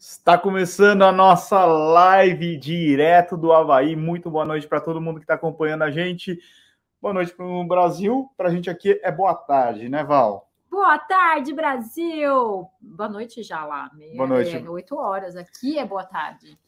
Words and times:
Está 0.00 0.38
começando 0.38 1.02
a 1.02 1.12
nossa 1.12 1.62
live 1.66 2.56
direto 2.56 3.36
do 3.36 3.52
Havaí. 3.52 3.94
Muito 3.94 4.30
boa 4.30 4.46
noite 4.46 4.66
para 4.66 4.80
todo 4.80 4.98
mundo 4.98 5.18
que 5.18 5.24
está 5.24 5.34
acompanhando 5.34 5.82
a 5.82 5.90
gente. 5.90 6.40
Boa 7.02 7.12
noite 7.12 7.34
para 7.34 7.44
o 7.44 7.62
Brasil. 7.64 8.26
Para 8.34 8.48
a 8.48 8.50
gente 8.50 8.70
aqui 8.70 8.98
é 9.02 9.12
boa 9.12 9.34
tarde, 9.34 9.90
né, 9.90 10.02
Val? 10.02 10.50
Boa 10.70 10.98
tarde, 10.98 11.52
Brasil! 11.52 12.66
Boa 12.80 13.10
noite 13.10 13.42
já 13.42 13.62
lá. 13.62 13.90
Meia, 13.92 14.16
boa 14.16 14.26
noite. 14.26 14.56
É, 14.56 14.66
8 14.66 14.96
horas. 14.96 15.36
Aqui 15.36 15.78
é 15.78 15.84
boa 15.84 16.04
tarde. 16.04 16.58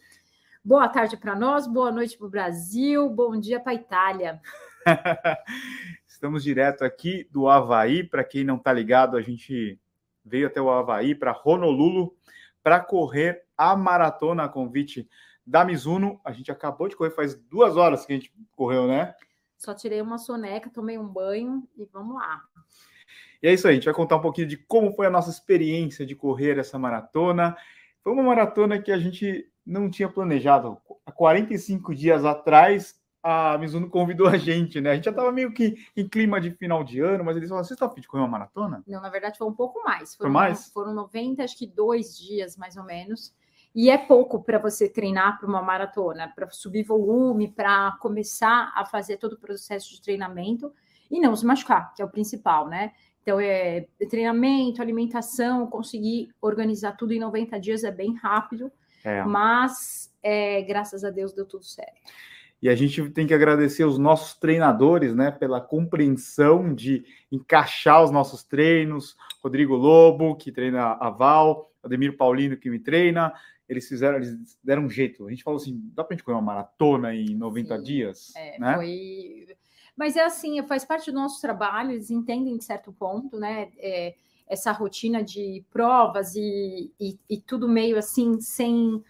Boa 0.63 0.87
tarde 0.87 1.17
para 1.17 1.35
nós, 1.35 1.67
boa 1.67 1.91
noite 1.91 2.19
para 2.19 2.27
o 2.27 2.31
Brasil, 2.31 3.09
bom 3.09 3.41
dia 3.41 3.59
para 3.59 3.73
a 3.73 3.77
Itália. 3.77 4.43
Estamos 6.07 6.45
direto 6.45 6.85
aqui 6.85 7.27
do 7.33 7.49
Havaí. 7.49 8.05
Para 8.05 8.25
quem 8.25 8.45
não 8.45 8.57
está 8.57 8.75
ligado, 8.75 9.17
a 9.17 9.23
gente 9.23 9.81
veio 10.23 10.49
até 10.49 10.61
o 10.61 10.69
Havaí 10.69 11.15
para 11.15 11.33
Honolulu 11.33 12.15
para 12.63 12.81
correr 12.81 13.45
a 13.57 13.77
maratona 13.77 14.45
a 14.45 14.49
convite 14.49 15.09
da 15.47 15.65
Mizuno. 15.65 16.21
A 16.25 16.33
gente 16.33 16.51
acabou 16.51 16.89
de 16.89 16.97
correr, 16.97 17.11
faz 17.11 17.35
duas 17.35 17.77
horas 17.77 18.07
que 18.07 18.13
a 18.13 18.17
gente 18.17 18.33
correu, 18.53 18.87
né? 18.87 19.15
Só 19.59 19.75
tirei 19.75 20.01
uma 20.01 20.19
soneca, 20.19 20.71
tomei 20.71 20.99
um 20.99 21.07
banho 21.07 21.69
e 21.77 21.85
vamos 21.85 22.17
lá. 22.17 22.43
E 23.43 23.49
é 23.49 23.53
isso 23.53 23.67
aí, 23.67 23.73
a 23.73 23.75
gente 23.75 23.85
vai 23.85 23.95
contar 23.95 24.17
um 24.17 24.21
pouquinho 24.21 24.47
de 24.47 24.57
como 24.57 24.93
foi 24.93 25.07
a 25.07 25.11
nossa 25.11 25.31
experiência 25.31 26.07
de 26.07 26.15
correr 26.15 26.59
essa 26.59 26.79
maratona. 26.79 27.57
Foi 28.03 28.13
uma 28.13 28.23
maratona 28.23 28.81
que 28.81 28.93
a 28.93 28.99
gente 28.99 29.49
não 29.65 29.91
tinha 29.91 30.09
planejado. 30.09 30.79
Há 31.05 31.13
45 31.13 31.95
dias 31.95 32.25
atrás, 32.25 33.01
a 33.23 33.57
Mizuno 33.57 33.89
convidou 33.89 34.27
a 34.27 34.37
gente, 34.37 34.81
né? 34.81 34.91
A 34.91 34.95
gente 34.95 35.05
já 35.05 35.11
estava 35.11 35.31
meio 35.31 35.53
que 35.53 35.77
em 35.97 36.09
clima 36.09 36.41
de 36.41 36.51
final 36.51 36.83
de 36.83 37.01
ano, 37.01 37.25
mas 37.25 37.37
eles 37.37 37.49
falaram: 37.49 37.67
você 37.67 37.75
está 37.75 37.87
afim 37.87 38.01
de 38.01 38.09
correr 38.09 38.23
uma 38.23 38.29
maratona? 38.29 38.83
Não, 38.87 39.01
na 39.01 39.09
verdade 39.09 39.39
foi 39.39 39.47
um 39.47 39.55
pouco 39.55 39.83
mais. 39.85 40.15
Foram, 40.15 40.31
mais? 40.31 40.69
Foram 40.69 40.93
90, 40.93 41.45
acho 41.45 41.57
que 41.57 41.67
dois 41.67 42.19
dias 42.19 42.57
mais 42.57 42.77
ou 42.77 42.85
menos. 42.85 43.33
E 43.75 43.89
é 43.89 43.97
pouco 43.97 44.43
para 44.43 44.59
você 44.59 44.89
treinar 44.89 45.39
para 45.39 45.49
uma 45.49 45.63
maratona, 45.63 46.31
para 46.35 46.51
subir 46.51 46.83
volume, 46.83 47.49
para 47.49 47.93
começar 48.01 48.71
a 48.75 48.85
fazer 48.85 49.17
todo 49.17 49.35
o 49.35 49.39
processo 49.39 49.95
de 49.95 50.03
treinamento 50.03 50.73
e 51.11 51.19
não 51.21 51.35
se 51.35 51.47
machucar, 51.47 51.95
que 51.95 52.03
é 52.03 52.05
o 52.05 52.11
principal, 52.11 52.69
né? 52.69 52.93
Então, 53.23 53.39
é 53.41 53.87
treinamento, 54.11 54.83
alimentação, 54.83 55.67
conseguir 55.69 56.29
organizar 56.41 56.97
tudo 56.97 57.13
em 57.13 57.21
90 57.21 57.59
dias 57.61 57.85
é 57.85 57.91
bem 57.91 58.15
rápido, 58.17 58.71
é. 59.05 59.23
mas 59.23 60.13
é, 60.23 60.61
graças 60.63 61.05
a 61.05 61.11
Deus 61.11 61.33
deu 61.33 61.47
tudo 61.47 61.65
certo. 61.65 62.01
E 62.63 62.69
a 62.69 62.77
gente 62.77 63.11
tem 63.11 63.27
que 63.27 63.35
agradecer 63.35 63.85
os 63.85 63.99
nossos 63.99 64.39
treinadores, 64.39 65.17
né, 65.17 65.33
pela 65.33 65.61
compreensão 65.61 66.73
de 66.73 67.05
encaixar 67.31 68.05
os 68.05 68.13
nossos 68.13 68.45
treinos. 68.45 69.17
Rodrigo 69.43 69.75
Lobo, 69.75 70.37
que 70.37 70.53
treina 70.53 70.93
a 70.93 71.11
Val, 71.11 71.73
Ademir 71.83 72.17
Paulino, 72.17 72.57
que 72.57 72.71
me 72.71 72.79
treina. 72.79 73.35
Eles 73.69 73.89
fizeram, 73.89 74.19
eles 74.19 74.57
deram 74.63 74.85
um 74.85 74.91
jeito. 74.91 75.27
A 75.27 75.31
gente 75.31 75.43
falou 75.43 75.59
assim: 75.59 75.81
dá 75.93 76.05
para 76.05 76.15
a 76.15 76.17
gente 76.17 76.25
correr 76.25 76.37
uma 76.37 76.43
maratona 76.43 77.13
em 77.13 77.35
90 77.35 77.77
Sim, 77.79 77.83
dias? 77.83 78.33
É, 78.37 78.59
né? 78.61 78.75
Foi. 78.77 79.47
Mas 79.97 80.17
é 80.17 80.25
assim, 80.25 80.63
faz 80.63 80.85
parte 80.85 81.11
do 81.11 81.17
nosso 81.17 81.41
trabalho, 81.41 81.91
eles 81.91 82.11
entendem 82.11 82.57
de 82.57 82.65
certo 82.65 82.93
ponto, 82.93 83.39
né? 83.39 83.71
É, 83.77 84.15
essa 84.47 84.71
rotina 84.71 85.23
de 85.23 85.65
provas 85.71 86.37
e, 86.37 86.93
e, 87.01 87.19
e 87.29 87.41
tudo 87.41 87.69
meio 87.69 87.99
assim, 87.99 88.41
sem 88.41 89.03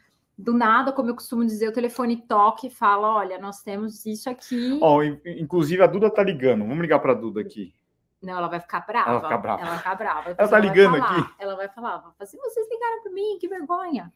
do 0.42 0.52
nada, 0.52 0.92
como 0.92 1.10
eu 1.10 1.14
costumo 1.14 1.44
dizer, 1.44 1.68
o 1.68 1.72
telefone 1.72 2.16
toca 2.16 2.66
e 2.66 2.70
fala: 2.70 3.14
olha, 3.14 3.38
nós 3.38 3.62
temos 3.62 4.04
isso 4.04 4.28
aqui. 4.28 4.78
Oh, 4.82 5.02
inclusive 5.02 5.82
a 5.82 5.86
Duda 5.86 6.10
tá 6.10 6.22
ligando. 6.22 6.66
Vamos 6.66 6.80
ligar 6.80 6.98
para 6.98 7.12
a 7.12 7.14
Duda 7.14 7.40
aqui. 7.40 7.72
Não, 8.20 8.36
ela 8.36 8.48
vai 8.48 8.60
ficar 8.60 8.80
brava. 8.80 9.10
Ela 9.10 9.18
vai 9.18 9.30
ficar 9.30 9.38
brava. 9.38 9.62
Ela 9.62 9.78
ficar 9.78 9.94
brava. 9.94 10.34
Ela 10.36 10.48
tá 10.48 10.58
ligando 10.58 10.98
falar, 10.98 11.18
aqui. 11.18 11.34
Ela 11.38 11.56
vai 11.56 11.68
falar, 11.68 12.14
assim, 12.20 12.38
vocês 12.38 12.68
ligaram 12.70 13.02
para 13.02 13.12
mim, 13.12 13.38
que 13.40 13.48
vergonha. 13.48 14.12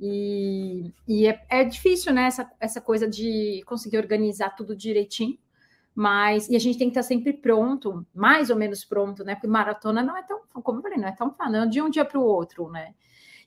E, 0.00 0.92
e 1.06 1.26
é, 1.26 1.44
é, 1.48 1.64
difícil, 1.64 2.12
né, 2.12 2.24
essa, 2.24 2.50
essa 2.58 2.80
coisa 2.80 3.06
de 3.08 3.62
conseguir 3.66 3.98
organizar 3.98 4.50
tudo 4.56 4.74
direitinho, 4.74 5.38
mas 5.94 6.48
e 6.48 6.56
a 6.56 6.58
gente 6.58 6.78
tem 6.78 6.88
que 6.88 6.98
estar 6.98 7.06
sempre 7.06 7.32
pronto, 7.32 8.04
mais 8.14 8.48
ou 8.48 8.56
menos 8.56 8.84
pronto, 8.84 9.22
né? 9.22 9.34
Porque 9.34 9.46
maratona 9.46 10.02
não 10.02 10.16
é 10.16 10.22
tão, 10.22 10.40
como 10.62 10.78
eu 10.78 10.82
falei, 10.82 10.98
não 10.98 11.08
é 11.08 11.12
tão 11.12 11.30
fácil, 11.30 11.68
de 11.68 11.82
um 11.82 11.90
dia 11.90 12.04
para 12.04 12.18
o 12.18 12.24
outro, 12.24 12.70
né? 12.70 12.94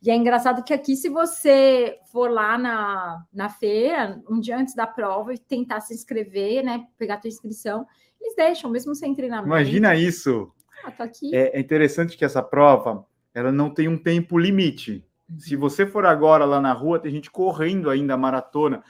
E 0.06 0.12
é 0.12 0.16
engraçado 0.16 0.64
que 0.64 0.72
aqui, 0.72 0.96
se 0.96 1.10
você 1.10 1.98
for 2.12 2.30
lá 2.30 2.60
na, 2.60 3.26
na 3.34 3.50
feira, 3.50 4.22
um 4.30 4.40
dia 4.40 4.56
antes 4.56 4.76
da 4.76 4.86
prova, 4.86 5.34
e 5.34 5.40
tentar 5.40 5.82
se 5.82 5.96
inscrever, 5.96 6.64
né? 6.64 6.86
Pegar 6.96 7.16
a 7.16 7.18
tua 7.18 7.28
inscrição, 7.28 7.88
eles 8.22 8.36
deixam, 8.36 8.70
mesmo 8.70 8.94
sem 8.94 9.16
treinamento. 9.16 9.48
Imagina 9.48 9.96
isso! 9.96 10.52
Ah, 10.84 10.92
tô 10.92 11.02
aqui. 11.02 11.36
É, 11.36 11.58
é 11.58 11.60
interessante 11.60 12.16
que 12.16 12.24
essa 12.24 12.44
prova 12.44 13.04
ela 13.34 13.52
não 13.52 13.68
tem 13.68 13.88
um 13.88 13.98
tempo 13.98 14.38
limite. 14.38 15.04
Uhum. 15.28 15.40
Se 15.40 15.56
você 15.56 15.88
for 15.88 16.06
agora 16.06 16.46
lá 16.46 16.62
na 16.62 16.72
rua, 16.72 17.00
tem 17.00 17.12
gente 17.12 17.32
correndo 17.32 17.90
ainda 17.90 18.14
a 18.14 18.18
maratona. 18.18 18.84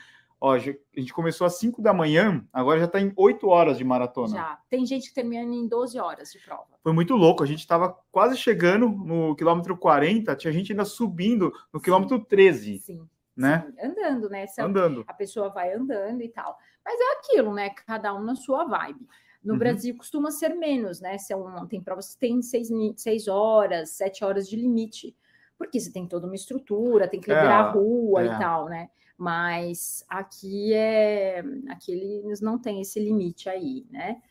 Ó, 0.46 0.54
a 0.54 0.60
gente 0.60 1.12
começou 1.12 1.48
às 1.48 1.58
5 1.58 1.82
da 1.82 1.92
manhã, 1.92 2.46
agora 2.54 2.78
já 2.78 2.86
está 2.86 3.02
em 3.02 3.12
8 3.16 3.48
horas 3.48 3.80
de 3.80 3.84
maratona. 3.84 4.28
Já. 4.28 4.60
Tem 4.70 4.86
gente 4.86 5.10
que 5.10 5.16
termina 5.16 5.42
em 5.42 5.68
12 5.68 5.98
horas 5.98 6.32
de 6.32 6.38
prova. 6.38 6.68
Foi 6.84 6.94
muito 6.94 7.16
louco. 7.16 7.42
A 7.42 7.48
gente 7.48 7.62
estava 7.62 7.98
quase 8.12 8.38
chegando 8.38 8.88
no 8.88 9.36
quilômetro 9.36 9.76
40, 9.76 10.36
tinha 10.36 10.54
gente 10.54 10.72
ainda 10.72 10.86
subindo 10.86 11.52
no 11.74 11.82
quilômetro 11.82 12.24
13. 12.24 12.78
Sim. 12.78 13.10
Né? 13.36 13.66
Sim. 13.66 13.88
Andando, 13.88 14.30
né? 14.30 14.44
Essa, 14.44 14.64
andando. 14.64 15.04
A 15.08 15.16
pessoa 15.16 15.50
vai 15.50 15.74
andando 15.74 16.22
e 16.22 16.30
tal. 16.30 16.56
Mas 16.86 17.00
é 17.00 17.14
aquilo, 17.14 17.52
né? 17.52 17.72
Cada 17.72 18.14
um 18.14 18.24
na 18.24 18.36
sua 18.36 18.66
vibe. 18.66 19.08
No 19.44 19.54
uhum. 19.54 19.60
Brasil 19.60 19.98
costuma 19.98 20.30
ser 20.30 20.50
menos, 20.50 21.02
né? 21.02 21.18
São, 21.18 21.66
tem 21.66 21.82
provas 21.82 22.14
que 22.14 22.20
tem 22.20 22.40
seis, 22.44 22.70
seis 22.98 23.28
horas, 23.28 23.90
sete 23.98 24.24
horas 24.24 24.48
de 24.48 24.56
limite, 24.56 25.18
porque 25.58 25.80
você 25.80 25.92
tem 25.92 26.08
toda 26.08 26.28
uma 26.28 26.36
estrutura, 26.36 27.08
tem 27.08 27.20
que 27.20 27.32
liberar 27.32 27.66
é, 27.66 27.68
a 27.68 27.72
rua 27.72 28.22
é. 28.22 28.26
e 28.28 28.30
tal, 28.38 28.66
né? 28.70 28.90
Mas 29.18 30.04
aqui 30.10 30.74
é 30.74 31.44
aqui 31.70 31.92
eles 31.92 32.42
não 32.42 32.60
têm 32.60 32.82
esse 32.82 33.00
limite 33.00 33.50
aí, 33.50 33.86
né? 33.90 34.22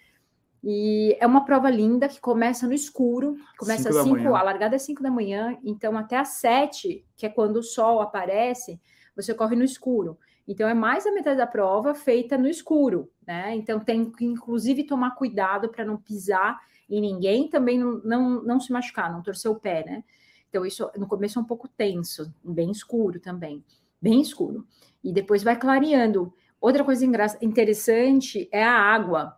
E 0.62 1.17
é 1.21 1.27
uma 1.27 1.45
prova 1.45 1.69
linda 1.69 2.09
que 2.09 2.21
começa 2.21 2.67
no 2.67 2.72
escuro, 2.72 3.37
começa 3.59 3.91
às 3.91 3.97
5, 3.97 4.34
a 4.34 4.43
largada 4.43 4.77
é 4.77 4.78
5 4.78 5.03
da 5.03 5.11
manhã, 5.11 5.59
então 5.62 5.97
até 5.97 6.17
às 6.17 6.28
7, 6.28 7.05
que 7.17 7.27
é 7.27 7.28
quando 7.28 7.59
o 7.59 7.62
sol 7.62 8.00
aparece, 8.00 8.81
você 9.15 9.34
corre 9.34 9.56
no 9.56 9.65
escuro. 9.65 10.19
Então 10.49 10.67
é 10.67 10.73
mais 10.73 11.05
da 11.05 11.12
metade 11.12 11.37
da 11.37 11.47
prova 11.47 11.94
feita 11.94 12.39
no 12.39 12.49
escuro, 12.49 13.11
né? 13.27 13.55
Então 13.56 13.81
tem 13.81 14.11
que 14.11 14.25
inclusive 14.25 14.84
tomar 14.84 15.12
cuidado 15.12 15.69
para 15.69 15.84
não 15.84 15.97
pisar 15.99 16.59
em 16.89 17.00
ninguém, 17.00 17.49
também 17.49 17.78
não, 17.78 18.00
não, 18.05 18.43
não 18.43 18.61
se 18.61 18.73
machucar, 18.73 19.12
não 19.12 19.23
torcer 19.23 19.50
o 19.50 19.61
pé, 19.61 19.84
né? 19.84 20.05
Então 20.49 20.65
isso 20.65 20.91
no 20.97 21.06
começo 21.06 21.39
é 21.39 21.43
um 21.43 21.47
pouco 21.47 21.69
tenso, 21.69 22.33
bem 22.43 22.71
escuro 22.71 23.21
também 23.21 23.62
bem 24.04 24.20
escuro. 24.20 24.66
E 25.03 25.12
depois 25.12 25.42
vai 25.42 25.59
clareando. 25.59 26.32
Outra 26.60 26.84
coisa 26.84 27.04
interessante 27.41 28.48
é 28.53 28.62
a 28.62 28.72
água. 28.72 29.34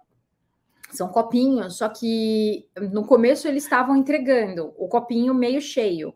São 0.91 1.09
copinhos, 1.09 1.79
só 1.79 1.89
que 1.89 2.69
no 2.93 3.05
começo 3.05 3.49
eles 3.49 3.65
estavam 3.65 3.97
entregando 3.97 4.73
o 4.77 4.89
copinho 4.89 5.35
meio 5.35 5.61
cheio. 5.61 6.15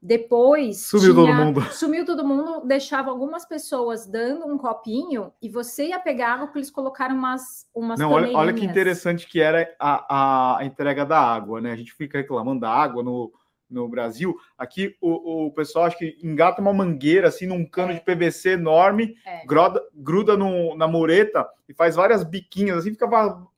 Depois 0.00 0.86
sumiu 0.86 1.12
tinha, 1.12 1.26
todo 1.26 1.34
mundo. 1.34 1.60
Sumiu 1.74 2.04
todo 2.04 2.26
mundo, 2.26 2.66
deixava 2.66 3.10
algumas 3.10 3.44
pessoas 3.44 4.06
dando 4.06 4.46
um 4.46 4.56
copinho 4.56 5.32
e 5.42 5.48
você 5.48 5.88
ia 5.88 5.98
pegar 5.98 6.34
água 6.34 6.46
porque 6.46 6.60
eles 6.60 6.70
colocaram 6.70 7.16
umas 7.16 7.66
umas 7.74 7.98
Não, 7.98 8.12
olha, 8.12 8.36
olha 8.36 8.52
que 8.52 8.64
interessante 8.64 9.26
que 9.26 9.40
era 9.40 9.74
a, 9.78 10.58
a 10.58 10.64
entrega 10.64 11.04
da 11.04 11.18
água, 11.18 11.60
né? 11.60 11.72
A 11.72 11.76
gente 11.76 11.92
fica 11.92 12.18
reclamando 12.18 12.60
da 12.60 12.70
água 12.70 13.02
no 13.02 13.32
no 13.70 13.88
Brasil. 13.88 14.36
Aqui 14.56 14.96
o, 15.00 15.46
o 15.46 15.52
pessoal 15.52 15.86
acho 15.86 15.98
que 15.98 16.18
engata 16.22 16.60
uma 16.60 16.72
mangueira 16.72 17.28
assim 17.28 17.46
num 17.46 17.64
cano 17.64 17.92
é. 17.92 17.94
de 17.94 18.00
PVC 18.00 18.50
enorme, 18.50 19.14
é. 19.26 19.44
gruda, 19.44 19.82
gruda 19.94 20.36
no, 20.36 20.74
na 20.76 20.86
mureta 20.86 21.48
e 21.68 21.74
faz 21.74 21.96
várias 21.96 22.24
biquinhas 22.24 22.78
assim, 22.78 22.90
fica 22.90 23.06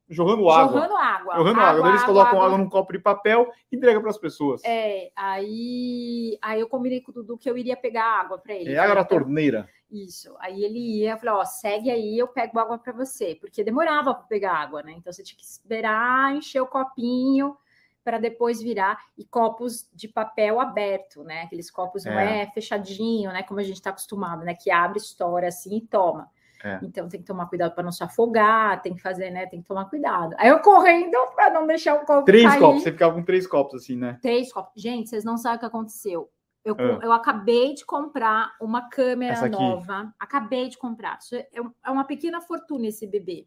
jogando 0.08 0.50
água. 0.50 0.80
Jogando 0.80 0.96
água. 0.96 1.36
Jogando 1.36 1.60
água. 1.60 1.70
água 1.70 1.88
Eles 1.88 2.02
água, 2.02 2.14
colocam 2.14 2.32
água. 2.32 2.46
água 2.46 2.58
num 2.58 2.68
copo 2.68 2.92
de 2.92 2.98
papel 2.98 3.50
e 3.70 3.76
entregam 3.76 4.00
para 4.02 4.10
as 4.10 4.18
pessoas. 4.18 4.60
É, 4.64 5.10
aí, 5.14 6.36
aí 6.42 6.60
eu 6.60 6.68
combinei 6.68 7.00
com 7.00 7.12
o 7.12 7.14
Dudu 7.14 7.38
que 7.38 7.48
eu 7.48 7.56
iria 7.56 7.76
pegar 7.76 8.20
água 8.20 8.38
para 8.38 8.54
ele. 8.54 8.72
É 8.72 8.78
água 8.78 8.96
na 8.96 9.04
torneira. 9.04 9.68
Isso. 9.90 10.34
Aí 10.38 10.64
ele 10.64 10.78
ia, 10.98 11.12
eu 11.12 11.18
falei, 11.18 11.34
ó, 11.34 11.44
segue 11.44 11.90
aí, 11.90 12.18
eu 12.18 12.28
pego 12.28 12.58
água 12.58 12.78
para 12.78 12.92
você, 12.92 13.36
porque 13.40 13.64
demorava 13.64 14.14
para 14.14 14.24
pegar 14.24 14.54
água, 14.54 14.82
né? 14.82 14.92
Então 14.96 15.12
você 15.12 15.22
tinha 15.22 15.36
que 15.36 15.44
esperar 15.44 16.34
encher 16.34 16.60
o 16.60 16.66
copinho 16.66 17.56
para 18.04 18.18
depois 18.18 18.62
virar 18.62 18.98
e 19.16 19.24
copos 19.24 19.88
de 19.92 20.08
papel 20.08 20.60
aberto, 20.60 21.22
né? 21.22 21.42
Aqueles 21.42 21.70
copos 21.70 22.06
é. 22.06 22.10
não 22.10 22.18
é 22.18 22.46
fechadinho, 22.46 23.30
né? 23.32 23.42
Como 23.42 23.60
a 23.60 23.62
gente 23.62 23.76
está 23.76 23.90
acostumado, 23.90 24.44
né? 24.44 24.54
Que 24.54 24.70
abre, 24.70 24.98
estoura 24.98 25.48
assim 25.48 25.76
e 25.76 25.80
toma. 25.80 26.30
É. 26.62 26.78
Então 26.82 27.08
tem 27.08 27.20
que 27.20 27.26
tomar 27.26 27.46
cuidado 27.46 27.74
para 27.74 27.82
não 27.82 27.92
se 27.92 28.04
afogar, 28.04 28.82
tem 28.82 28.94
que 28.94 29.00
fazer, 29.00 29.30
né? 29.30 29.46
Tem 29.46 29.62
que 29.62 29.68
tomar 29.68 29.86
cuidado. 29.86 30.34
Aí 30.38 30.48
eu 30.48 30.60
correndo 30.60 31.16
para 31.34 31.50
não 31.50 31.66
deixar 31.66 31.94
o 31.94 32.04
copo 32.04 32.24
Três 32.24 32.44
cair. 32.44 32.60
copos, 32.60 32.82
você 32.82 32.92
ficava 32.92 33.14
com 33.14 33.22
três 33.22 33.46
copos 33.46 33.82
assim, 33.82 33.96
né? 33.96 34.18
Três 34.20 34.52
copos. 34.52 34.80
Gente, 34.80 35.08
vocês 35.08 35.24
não 35.24 35.36
sabem 35.36 35.56
o 35.56 35.60
que 35.60 35.66
aconteceu. 35.66 36.30
Eu, 36.62 36.76
ah. 36.78 37.00
eu 37.02 37.12
acabei 37.12 37.74
de 37.74 37.84
comprar 37.86 38.54
uma 38.60 38.88
câmera 38.88 39.48
nova. 39.48 40.12
Acabei 40.18 40.68
de 40.68 40.76
comprar. 40.76 41.18
É, 41.32 41.46
é 41.86 41.90
uma 41.90 42.04
pequena 42.04 42.40
fortuna 42.40 42.88
esse 42.88 43.06
bebê. 43.06 43.46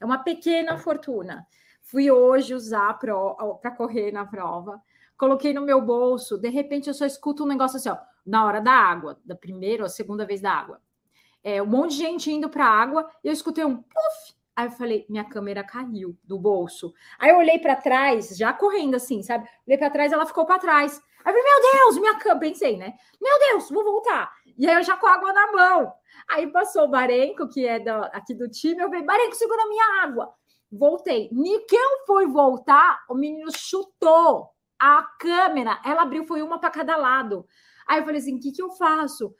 É 0.00 0.04
uma 0.04 0.18
pequena 0.18 0.78
fortuna. 0.78 1.46
Fui 1.86 2.10
hoje 2.10 2.52
usar 2.52 2.94
para 2.94 3.70
correr 3.70 4.10
na 4.10 4.26
prova. 4.26 4.82
Coloquei 5.16 5.54
no 5.54 5.60
meu 5.60 5.80
bolso, 5.80 6.36
de 6.36 6.48
repente 6.48 6.88
eu 6.88 6.94
só 6.94 7.06
escuto 7.06 7.44
um 7.44 7.46
negócio 7.46 7.76
assim, 7.76 7.88
ó. 7.88 7.96
na 8.26 8.44
hora 8.44 8.60
da 8.60 8.72
água, 8.72 9.20
da 9.24 9.36
primeira 9.36 9.84
ou 9.84 9.88
segunda 9.88 10.26
vez 10.26 10.40
da 10.40 10.50
água. 10.50 10.80
É, 11.44 11.62
um 11.62 11.66
monte 11.66 11.92
de 11.92 11.98
gente 11.98 12.30
indo 12.30 12.50
para 12.50 12.66
a 12.66 12.70
água 12.70 13.08
e 13.22 13.28
eu 13.28 13.32
escutei 13.32 13.64
um 13.64 13.76
puff. 13.76 14.34
Aí 14.56 14.66
eu 14.66 14.72
falei, 14.72 15.06
minha 15.08 15.22
câmera 15.22 15.62
caiu 15.62 16.18
do 16.24 16.36
bolso. 16.36 16.92
Aí 17.20 17.30
eu 17.30 17.38
olhei 17.38 17.58
para 17.60 17.76
trás, 17.76 18.36
já 18.36 18.52
correndo 18.52 18.96
assim, 18.96 19.22
sabe? 19.22 19.48
Olhei 19.64 19.78
para 19.78 19.90
trás, 19.90 20.10
ela 20.10 20.26
ficou 20.26 20.44
para 20.44 20.58
trás. 20.58 21.00
Aí 21.24 21.32
eu 21.32 21.38
falei, 21.38 21.42
meu 21.42 21.72
Deus, 21.72 21.98
minha 21.98 22.14
câmera. 22.16 22.40
Pensei, 22.40 22.76
né? 22.76 22.94
Meu 23.20 23.38
Deus, 23.38 23.70
vou 23.70 23.84
voltar. 23.84 24.32
E 24.58 24.66
aí 24.66 24.74
eu 24.74 24.82
já 24.82 24.96
com 24.96 25.06
água 25.06 25.32
na 25.32 25.52
mão. 25.52 25.92
Aí 26.28 26.48
passou 26.48 26.84
o 26.84 26.88
Barenco, 26.88 27.46
que 27.48 27.64
é 27.64 27.78
do, 27.78 27.90
aqui 27.90 28.34
do 28.34 28.48
time. 28.48 28.82
Eu 28.82 28.88
falei, 28.88 29.04
Barenco, 29.04 29.36
segura 29.36 29.62
a 29.62 29.68
minha 29.68 30.02
água. 30.02 30.34
Voltei. 30.76 31.28
Niquel 31.32 32.06
foi 32.06 32.26
voltar, 32.26 33.04
o 33.08 33.14
menino 33.14 33.50
chutou 33.56 34.50
a 34.78 35.02
câmera. 35.18 35.80
Ela 35.84 36.02
abriu, 36.02 36.24
foi 36.24 36.42
uma 36.42 36.58
para 36.58 36.70
cada 36.70 36.96
lado. 36.96 37.46
Aí 37.86 38.00
eu 38.00 38.04
falei 38.04 38.20
assim: 38.20 38.36
o 38.36 38.40
que, 38.40 38.52
que 38.52 38.62
eu 38.62 38.70
faço? 38.70 39.34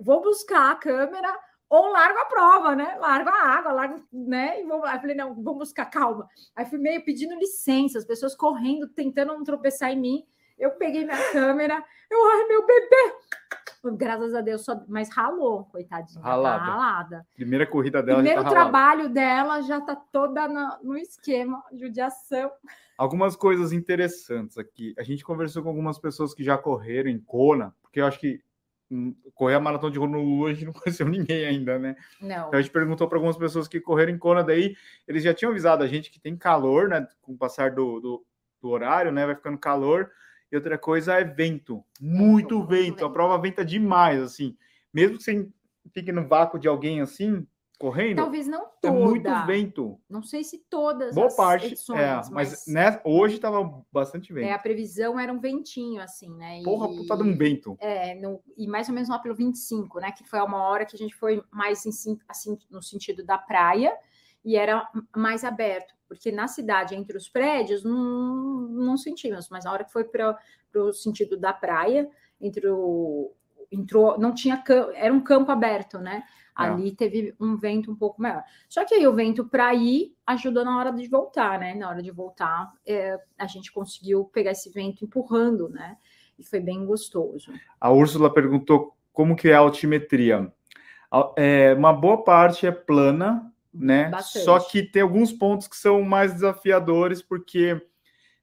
Vou 0.00 0.22
buscar 0.22 0.70
a 0.70 0.76
câmera 0.76 1.36
ou 1.68 1.88
largo 1.88 2.18
a 2.18 2.24
prova, 2.26 2.76
né? 2.76 2.96
Largo 3.00 3.30
a 3.30 3.48
água, 3.48 3.72
largo, 3.72 4.06
né? 4.12 4.60
E 4.60 4.64
vou, 4.64 4.84
aí 4.84 5.00
falei, 5.00 5.16
não, 5.16 5.34
vou 5.34 5.56
buscar, 5.56 5.86
calma. 5.86 6.28
Aí 6.54 6.64
fui 6.66 6.78
meio 6.78 7.04
pedindo 7.04 7.34
licença, 7.34 7.98
as 7.98 8.04
pessoas 8.04 8.36
correndo, 8.36 8.88
tentando 8.88 9.32
não 9.34 9.42
tropeçar 9.42 9.90
em 9.90 10.00
mim. 10.00 10.26
Eu 10.56 10.72
peguei 10.72 11.04
minha 11.04 11.32
câmera, 11.32 11.82
eu, 12.08 12.30
ai, 12.30 12.44
meu 12.46 12.64
bebê! 12.64 13.14
Graças 13.92 14.34
a 14.34 14.40
Deus, 14.40 14.64
só, 14.64 14.82
mas 14.88 15.08
ralou, 15.10 15.64
coitadinha. 15.64 16.22
Tá 16.22 16.28
ralada. 16.28 16.58
Tá 16.58 16.64
ralada. 16.64 17.26
Primeira 17.34 17.66
corrida 17.66 18.02
dela. 18.02 18.18
Primeiro 18.18 18.42
tá 18.42 18.50
trabalho 18.50 19.08
dela 19.08 19.60
já 19.62 19.80
tá 19.80 19.94
toda 19.94 20.48
no, 20.48 20.90
no 20.90 20.96
esquema, 20.96 21.62
judiação. 21.72 22.50
Algumas 22.96 23.34
coisas 23.36 23.72
interessantes 23.72 24.56
aqui. 24.56 24.94
A 24.98 25.02
gente 25.02 25.24
conversou 25.24 25.62
com 25.62 25.68
algumas 25.68 25.98
pessoas 25.98 26.32
que 26.32 26.44
já 26.44 26.56
correram 26.56 27.10
em 27.10 27.18
Kona, 27.18 27.74
porque 27.82 28.00
eu 28.00 28.06
acho 28.06 28.18
que 28.18 28.40
hum, 28.90 29.14
correr 29.34 29.54
a 29.54 29.60
maratona 29.60 29.92
de 29.92 29.98
Honolulu 29.98 30.46
a 30.46 30.52
gente 30.52 30.64
não 30.64 30.72
conheceu 30.74 31.08
ninguém 31.08 31.44
ainda, 31.44 31.78
né? 31.78 31.96
Não. 32.20 32.48
Então 32.48 32.58
a 32.58 32.62
gente 32.62 32.72
perguntou 32.72 33.08
para 33.08 33.18
algumas 33.18 33.36
pessoas 33.36 33.66
que 33.66 33.80
correram 33.80 34.12
em 34.12 34.18
Kona, 34.18 34.44
daí 34.44 34.76
eles 35.08 35.22
já 35.22 35.34
tinham 35.34 35.50
avisado 35.50 35.82
a 35.82 35.86
gente 35.86 36.10
que 36.10 36.20
tem 36.20 36.36
calor, 36.36 36.88
né? 36.88 37.06
Com 37.20 37.32
o 37.32 37.38
passar 37.38 37.72
do, 37.72 38.00
do, 38.00 38.26
do 38.62 38.68
horário, 38.68 39.10
né? 39.10 39.26
Vai 39.26 39.34
ficando 39.34 39.58
calor. 39.58 40.10
E 40.50 40.56
outra 40.56 40.78
coisa 40.78 41.14
é 41.14 41.24
vento, 41.24 41.84
muito, 42.00 42.56
muito 42.56 42.66
vento. 42.66 42.82
vento. 42.82 43.04
A 43.04 43.10
prova 43.10 43.38
venta 43.40 43.64
demais, 43.64 44.20
assim. 44.20 44.56
Mesmo 44.92 45.18
que 45.18 45.24
você 45.24 45.48
fique 45.92 46.12
no 46.12 46.26
vácuo 46.26 46.58
de 46.58 46.68
alguém 46.68 47.00
assim, 47.00 47.46
correndo. 47.78 48.16
Talvez 48.16 48.46
não 48.46 48.66
toda. 48.80 48.88
É 48.88 48.90
muito 48.90 49.46
vento. 49.46 50.00
Não 50.08 50.22
sei 50.22 50.44
se 50.44 50.58
todas 50.70 51.14
Boa 51.14 51.34
parte, 51.34 51.66
edições, 51.66 52.00
é, 52.00 52.14
mas, 52.16 52.30
mas 52.30 52.66
né, 52.66 53.00
hoje 53.04 53.36
estava 53.36 53.84
bastante 53.92 54.32
vento. 54.32 54.46
É, 54.46 54.52
a 54.52 54.58
previsão 54.58 55.18
era 55.18 55.32
um 55.32 55.40
ventinho, 55.40 56.00
assim, 56.00 56.30
né? 56.36 56.60
E, 56.60 56.64
Porra, 56.64 56.88
puta 56.88 57.16
de 57.16 57.22
um 57.22 57.36
vento. 57.36 57.76
É, 57.80 58.14
no, 58.14 58.40
e 58.56 58.66
mais 58.66 58.88
ou 58.88 58.94
menos 58.94 59.08
lá 59.08 59.18
pelo 59.18 59.34
25, 59.34 60.00
né? 60.00 60.12
Que 60.12 60.24
foi 60.24 60.40
uma 60.40 60.62
hora 60.62 60.86
que 60.86 60.96
a 60.96 60.98
gente 60.98 61.14
foi 61.14 61.42
mais 61.50 61.84
em, 61.84 62.18
assim, 62.28 62.58
no 62.70 62.82
sentido 62.82 63.24
da 63.24 63.38
praia 63.38 63.92
e 64.44 64.56
era 64.56 64.86
mais 65.16 65.42
aberto, 65.42 65.93
porque 66.08 66.30
na 66.30 66.46
cidade, 66.46 66.94
entre 66.94 67.16
os 67.16 67.28
prédios, 67.28 67.82
não, 67.82 68.68
não 68.68 68.96
sentimos, 68.96 69.48
mas 69.48 69.64
na 69.64 69.72
hora 69.72 69.84
que 69.84 69.92
foi 69.92 70.04
para 70.04 70.38
o 70.74 70.92
sentido 70.92 71.36
da 71.36 71.52
praia, 71.52 72.08
entre 72.40 72.68
o. 72.68 73.32
Entrou, 73.72 74.18
não 74.18 74.32
tinha 74.32 74.62
era 74.94 75.12
um 75.12 75.20
campo 75.20 75.50
aberto, 75.50 75.98
né? 75.98 76.22
É. 76.56 76.62
Ali 76.62 76.94
teve 76.94 77.34
um 77.40 77.56
vento 77.56 77.90
um 77.90 77.96
pouco 77.96 78.22
maior. 78.22 78.44
Só 78.68 78.84
que 78.84 78.94
aí 78.94 79.06
o 79.06 79.12
vento 79.12 79.44
para 79.44 79.74
ir 79.74 80.14
ajudou 80.24 80.64
na 80.64 80.78
hora 80.78 80.92
de 80.92 81.08
voltar, 81.08 81.58
né? 81.58 81.74
Na 81.74 81.88
hora 81.88 82.02
de 82.02 82.10
voltar, 82.12 82.72
é, 82.86 83.18
a 83.36 83.46
gente 83.46 83.72
conseguiu 83.72 84.24
pegar 84.26 84.52
esse 84.52 84.70
vento 84.70 85.04
empurrando, 85.04 85.68
né? 85.68 85.96
E 86.38 86.44
foi 86.44 86.60
bem 86.60 86.84
gostoso. 86.84 87.52
A 87.80 87.90
Úrsula 87.90 88.32
perguntou 88.32 88.96
como 89.12 89.34
que 89.34 89.48
é 89.48 89.54
a 89.54 89.58
altimetria. 89.58 90.52
É, 91.36 91.74
uma 91.74 91.92
boa 91.92 92.22
parte 92.22 92.66
é 92.66 92.72
plana, 92.72 93.52
né? 93.74 94.08
Bastante. 94.08 94.44
Só 94.44 94.60
que 94.60 94.82
tem 94.82 95.02
alguns 95.02 95.32
pontos 95.32 95.66
que 95.66 95.76
são 95.76 96.02
mais 96.02 96.32
desafiadores, 96.32 97.20
porque 97.20 97.80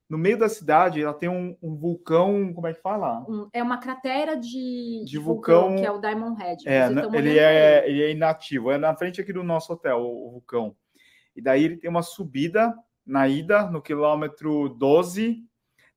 no 0.08 0.18
meio 0.18 0.38
da 0.38 0.48
cidade 0.48 1.02
ela 1.02 1.14
tem 1.14 1.28
um, 1.28 1.56
um 1.62 1.74
vulcão, 1.74 2.52
como 2.52 2.66
é 2.66 2.74
que 2.74 2.82
fala? 2.82 3.24
Um, 3.26 3.48
é 3.52 3.62
uma 3.62 3.78
cratera 3.78 4.36
de, 4.36 5.04
de 5.06 5.18
vulcão, 5.18 5.70
vulcão, 5.70 5.76
que 5.76 5.86
é 5.86 5.90
o 5.90 5.98
Diamond 5.98 6.38
Head. 6.38 6.68
É, 6.68 6.86
ele 7.16 7.38
é, 7.38 7.88
ele 7.88 8.02
é 8.02 8.10
inativo, 8.10 8.70
é 8.70 8.76
na 8.76 8.94
frente 8.94 9.20
aqui 9.22 9.32
do 9.32 9.42
nosso 9.42 9.72
hotel, 9.72 10.00
o, 10.00 10.28
o, 10.28 10.30
vulcão. 10.32 10.76
E 11.34 11.40
daí 11.40 11.64
ele 11.64 11.78
tem 11.78 11.88
uma 11.88 12.02
subida 12.02 12.74
na 13.06 13.26
ida, 13.26 13.70
no 13.70 13.80
quilômetro 13.80 14.68
12. 14.68 15.42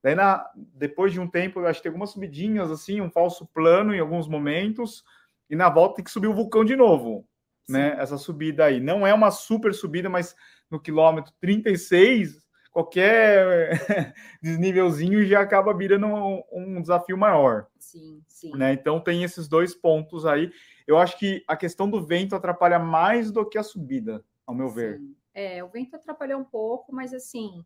Daí, 0.02 0.14
na, 0.14 0.50
depois 0.74 1.12
de 1.12 1.20
um 1.20 1.28
tempo, 1.28 1.60
eu 1.60 1.66
acho 1.66 1.80
que 1.80 1.82
tem 1.82 1.90
algumas 1.90 2.10
subidinhas, 2.10 2.70
assim, 2.70 3.02
um 3.02 3.10
falso 3.10 3.46
plano 3.46 3.94
em 3.94 4.00
alguns 4.00 4.26
momentos. 4.26 5.04
E 5.50 5.54
na 5.54 5.68
volta 5.68 5.96
tem 5.96 6.04
que 6.04 6.10
subir 6.10 6.28
o 6.28 6.34
vulcão 6.34 6.64
de 6.64 6.74
novo. 6.74 7.28
Né? 7.68 7.96
Essa 7.98 8.16
subida 8.18 8.64
aí. 8.64 8.80
Não 8.80 9.06
é 9.06 9.12
uma 9.12 9.30
super 9.30 9.74
subida, 9.74 10.08
mas 10.08 10.34
no 10.70 10.80
quilômetro 10.80 11.32
36 11.40 12.46
qualquer 12.76 13.72
desnívelzinho 14.42 15.24
já 15.24 15.40
acaba 15.40 15.72
virando 15.72 16.06
um, 16.06 16.42
um, 16.52 16.80
desafio 16.82 17.16
maior. 17.16 17.68
Sim, 17.78 18.22
sim. 18.28 18.54
Né? 18.54 18.74
Então 18.74 19.00
tem 19.00 19.22
esses 19.24 19.48
dois 19.48 19.74
pontos 19.74 20.26
aí. 20.26 20.52
Eu 20.86 20.98
acho 20.98 21.18
que 21.18 21.42
a 21.48 21.56
questão 21.56 21.88
do 21.88 22.04
vento 22.04 22.36
atrapalha 22.36 22.78
mais 22.78 23.30
do 23.30 23.48
que 23.48 23.56
a 23.56 23.62
subida, 23.62 24.22
ao 24.46 24.54
meu 24.54 24.68
sim. 24.68 24.74
ver. 24.74 25.00
É, 25.32 25.64
o 25.64 25.68
vento 25.68 25.96
atrapalhou 25.96 26.38
um 26.38 26.44
pouco, 26.44 26.94
mas 26.94 27.14
assim, 27.14 27.64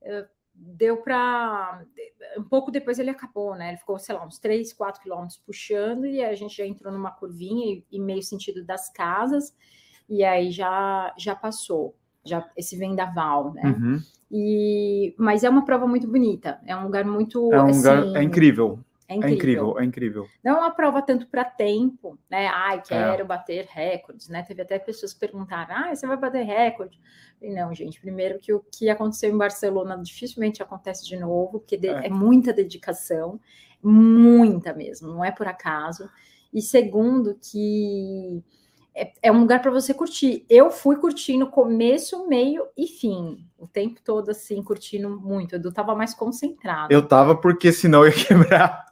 eh, 0.00 0.26
deu 0.58 0.96
para. 0.98 1.84
Um 2.36 2.42
pouco 2.42 2.70
depois 2.70 2.98
ele 2.98 3.10
acabou, 3.10 3.54
né? 3.54 3.68
Ele 3.68 3.78
ficou, 3.78 3.98
sei 3.98 4.14
lá, 4.14 4.26
uns 4.26 4.38
3, 4.38 4.72
4 4.72 5.00
quilômetros 5.00 5.38
puxando, 5.38 6.06
e 6.06 6.22
a 6.22 6.34
gente 6.34 6.56
já 6.56 6.66
entrou 6.66 6.92
numa 6.92 7.10
curvinha 7.10 7.74
e, 7.74 7.84
e 7.96 8.00
meio 8.00 8.22
sentido 8.22 8.64
das 8.64 8.90
casas, 8.90 9.54
e 10.08 10.24
aí 10.24 10.50
já, 10.50 11.14
já 11.16 11.34
passou 11.34 11.94
já 12.24 12.48
esse 12.56 12.76
vendaval, 12.76 13.52
né? 13.54 13.62
Uhum. 13.64 14.00
E, 14.30 15.14
mas 15.18 15.44
é 15.44 15.48
uma 15.48 15.64
prova 15.64 15.86
muito 15.86 16.06
bonita, 16.06 16.60
é 16.66 16.76
um 16.76 16.84
lugar 16.84 17.04
muito. 17.04 17.52
É 17.52 17.62
um 17.62 17.66
assim, 17.66 17.78
lugar, 17.78 18.16
é 18.16 18.22
incrível. 18.22 18.78
É 19.08 19.14
incrível. 19.14 19.30
é 19.30 19.34
incrível, 19.34 19.78
é 19.78 19.84
incrível. 19.84 20.28
Não 20.44 20.56
é 20.56 20.60
uma 20.60 20.70
prova 20.70 21.00
tanto 21.00 21.26
para 21.28 21.42
tempo, 21.42 22.18
né? 22.30 22.46
Ai, 22.48 22.82
quero 22.86 23.22
é. 23.22 23.24
bater 23.24 23.64
recordes, 23.64 24.28
né? 24.28 24.42
Teve 24.42 24.60
até 24.60 24.78
pessoas 24.78 25.14
que 25.14 25.20
perguntaram: 25.20 25.74
ah, 25.74 25.94
você 25.94 26.06
vai 26.06 26.18
bater 26.18 26.44
recorde? 26.44 27.00
E 27.40 27.50
não, 27.50 27.74
gente, 27.74 27.98
primeiro 27.98 28.38
que 28.38 28.52
o 28.52 28.60
que 28.60 28.90
aconteceu 28.90 29.30
em 29.30 29.38
Barcelona 29.38 29.96
dificilmente 29.96 30.62
acontece 30.62 31.06
de 31.06 31.16
novo, 31.16 31.60
porque 31.60 31.80
é, 31.82 32.06
é 32.06 32.10
muita 32.10 32.52
dedicação, 32.52 33.40
muita 33.82 34.74
mesmo, 34.74 35.08
não 35.08 35.24
é 35.24 35.30
por 35.30 35.48
acaso. 35.48 36.10
E 36.52 36.60
segundo, 36.60 37.34
que 37.34 38.44
é, 38.98 39.12
é 39.22 39.32
um 39.32 39.40
lugar 39.40 39.62
para 39.62 39.70
você 39.70 39.94
curtir. 39.94 40.44
Eu 40.50 40.70
fui 40.70 40.96
curtindo 40.96 41.46
começo, 41.46 42.26
meio 42.26 42.66
e 42.76 42.88
fim. 42.88 43.48
O 43.56 43.66
tempo 43.66 44.00
todo, 44.04 44.30
assim, 44.30 44.60
curtindo 44.62 45.08
muito. 45.08 45.54
Eu 45.54 45.68
estava 45.68 45.94
mais 45.94 46.14
concentrado. 46.14 46.92
Eu 46.92 47.06
tava 47.06 47.36
porque 47.36 47.72
senão 47.72 48.04
eu 48.04 48.10
ia 48.10 48.24
quebrar. 48.26 48.86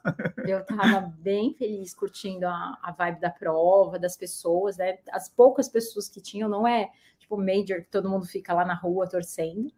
Eu 0.46 0.60
estava 0.60 1.12
bem 1.18 1.52
feliz 1.54 1.92
curtindo 1.92 2.46
a, 2.46 2.78
a 2.80 2.92
vibe 2.92 3.20
da 3.20 3.30
prova, 3.30 3.98
das 3.98 4.16
pessoas, 4.16 4.76
né? 4.76 4.98
As 5.10 5.28
poucas 5.28 5.68
pessoas 5.68 6.08
que 6.08 6.20
tinham, 6.20 6.48
não 6.48 6.66
é 6.66 6.88
tipo 7.18 7.36
major 7.36 7.82
que 7.82 7.90
todo 7.90 8.08
mundo 8.08 8.26
fica 8.26 8.54
lá 8.54 8.64
na 8.64 8.74
rua 8.74 9.08
torcendo. 9.08 9.72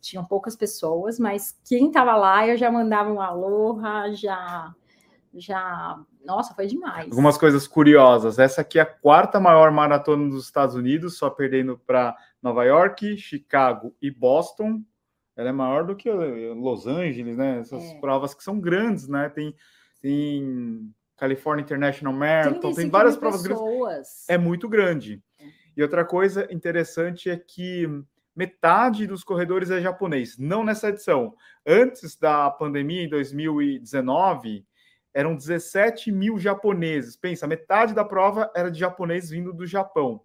Tinham 0.00 0.24
poucas 0.24 0.56
pessoas, 0.56 1.18
mas 1.18 1.58
quem 1.66 1.88
estava 1.88 2.16
lá 2.16 2.46
eu 2.46 2.56
já 2.56 2.70
mandava 2.70 3.12
um 3.12 3.20
aloha, 3.20 4.12
já 4.14 4.74
já. 5.36 5.98
Nossa, 6.24 6.54
foi 6.54 6.66
demais. 6.66 7.10
Algumas 7.10 7.36
coisas 7.36 7.66
curiosas. 7.66 8.38
Essa 8.38 8.60
aqui 8.60 8.78
é 8.78 8.82
a 8.82 8.86
quarta 8.86 9.40
maior 9.40 9.70
maratona 9.70 10.28
dos 10.28 10.44
Estados 10.44 10.74
Unidos, 10.74 11.18
só 11.18 11.30
perdendo 11.30 11.78
para 11.78 12.16
Nova 12.42 12.64
York, 12.64 13.16
Chicago 13.16 13.94
e 14.00 14.10
Boston. 14.10 14.82
Ela 15.36 15.48
é 15.48 15.52
maior 15.52 15.84
do 15.84 15.96
que 15.96 16.10
Los 16.10 16.86
Angeles, 16.86 17.36
né? 17.36 17.58
Essas 17.58 17.82
é. 17.82 18.00
provas 18.00 18.34
que 18.34 18.44
são 18.44 18.60
grandes, 18.60 19.08
né? 19.08 19.28
Tem, 19.28 19.54
tem 20.00 20.94
California 21.16 21.62
International 21.62 22.14
Marathon, 22.14 22.72
tem 22.72 22.88
várias 22.88 23.16
provas 23.16 23.42
grandes. 23.42 24.28
É 24.28 24.38
muito 24.38 24.68
grande. 24.68 25.22
É. 25.40 25.44
E 25.76 25.82
outra 25.82 26.04
coisa 26.04 26.46
interessante 26.52 27.28
é 27.28 27.36
que 27.36 27.88
metade 28.34 29.06
dos 29.06 29.22
corredores 29.22 29.70
é 29.70 29.80
japonês, 29.80 30.36
não 30.38 30.64
nessa 30.64 30.88
edição. 30.88 31.34
Antes 31.66 32.16
da 32.16 32.50
pandemia, 32.50 33.02
em 33.02 33.08
2019, 33.08 34.66
eram 35.14 35.36
17 35.36 36.10
mil 36.10 36.38
japoneses. 36.38 37.16
Pensa, 37.16 37.46
metade 37.46 37.94
da 37.94 38.04
prova 38.04 38.50
era 38.54 38.70
de 38.70 38.80
japonês 38.80 39.30
vindo 39.30 39.52
do 39.52 39.66
Japão. 39.66 40.20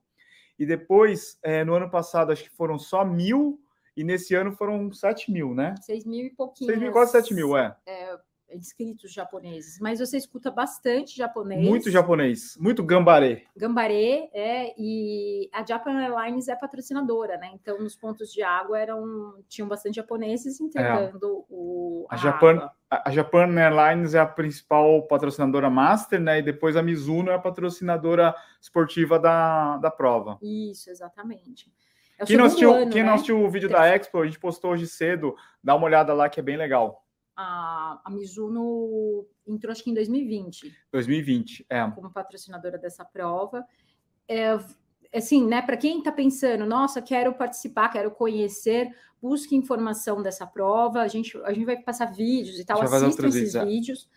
E 0.57 0.65
depois, 0.65 1.37
é, 1.41 1.63
no 1.63 1.73
ano 1.73 1.89
passado, 1.89 2.31
acho 2.31 2.43
que 2.43 2.49
foram 2.49 2.77
só 2.77 3.05
mil, 3.05 3.61
e 3.95 4.03
nesse 4.03 4.35
ano 4.35 4.51
foram 4.51 4.91
7 4.91 5.31
mil, 5.31 5.53
né? 5.53 5.75
6 5.81 6.05
mil 6.05 6.25
e 6.25 6.29
pouquinho. 6.31 6.71
6 6.71 6.81
mil, 6.81 6.91
quase 6.91 7.11
7 7.11 7.33
mil, 7.33 7.55
é. 7.55 7.77
é 7.85 8.17
inscritos 8.51 9.11
japoneses, 9.11 9.79
mas 9.79 9.99
você 9.99 10.17
escuta 10.17 10.49
bastante 10.51 11.15
japonês. 11.15 11.67
Muito 11.67 11.89
japonês, 11.89 12.57
muito 12.59 12.83
gambaré. 12.83 13.43
Gambaré, 13.55 14.29
é, 14.33 14.73
e 14.77 15.49
a 15.53 15.65
Japan 15.65 15.99
Airlines 15.99 16.47
é 16.47 16.55
patrocinadora, 16.55 17.37
né? 17.37 17.51
Então, 17.53 17.79
nos 17.79 17.95
pontos 17.95 18.31
de 18.31 18.41
água 18.41 18.79
eram 18.79 19.35
tinham 19.47 19.67
bastante 19.67 19.95
japoneses 19.95 20.59
entregando 20.59 21.27
é. 21.27 21.45
o 21.49 22.07
a, 22.09 22.15
a 22.15 22.17
Japan, 22.17 22.69
a, 22.89 23.09
a 23.09 23.11
Japan 23.11 23.47
Airlines 23.59 24.13
é 24.13 24.19
a 24.19 24.25
principal 24.25 25.03
patrocinadora 25.03 25.69
master, 25.69 26.19
né? 26.19 26.39
E 26.39 26.41
depois 26.41 26.75
a 26.75 26.81
Mizuno 26.81 27.31
é 27.31 27.35
a 27.35 27.39
patrocinadora 27.39 28.33
esportiva 28.61 29.19
da, 29.19 29.77
da 29.77 29.91
prova. 29.91 30.37
Isso, 30.41 30.89
exatamente. 30.89 31.71
É 32.17 32.25
quem 32.25 32.35
não 32.35 32.45
assistiu, 32.45 32.73
ano, 32.73 32.91
quem 32.91 33.01
né? 33.01 33.07
não 33.07 33.13
assistiu 33.15 33.41
o 33.41 33.49
vídeo 33.49 33.69
da 33.69 33.87
Expo, 33.87 34.19
a 34.19 34.25
gente 34.25 34.39
postou 34.39 34.71
hoje 34.71 34.87
cedo, 34.87 35.35
dá 35.63 35.73
uma 35.73 35.85
olhada 35.85 36.13
lá 36.13 36.27
que 36.27 36.39
é 36.39 36.43
bem 36.43 36.57
legal 36.57 37.01
a, 37.41 38.01
a 38.03 38.09
Mizuno 38.09 39.25
entrou 39.47 39.71
acho 39.71 39.81
que 39.81 39.89
em 39.89 39.93
2020. 39.93 40.75
2020, 40.91 41.65
é. 41.69 41.89
Como 41.91 42.11
patrocinadora 42.11 42.77
dessa 42.77 43.05
prova. 43.05 43.65
É, 44.27 44.59
assim, 45.15 45.47
né, 45.47 45.61
para 45.61 45.77
quem 45.77 45.99
está 45.99 46.11
pensando, 46.11 46.65
nossa, 46.65 47.01
quero 47.01 47.33
participar, 47.33 47.87
quero 47.89 48.11
conhecer, 48.11 48.93
busque 49.21 49.55
informação 49.55 50.21
dessa 50.21 50.45
prova. 50.45 50.99
A 50.99 51.07
gente, 51.07 51.37
a 51.45 51.53
gente 51.53 51.65
vai 51.65 51.77
passar 51.77 52.07
vídeos 52.07 52.59
e 52.59 52.65
tal, 52.65 52.81
assista 52.81 53.25
esses 53.25 53.53
vídeos. 53.53 53.55
É. 53.55 53.65
vídeos. 53.65 54.09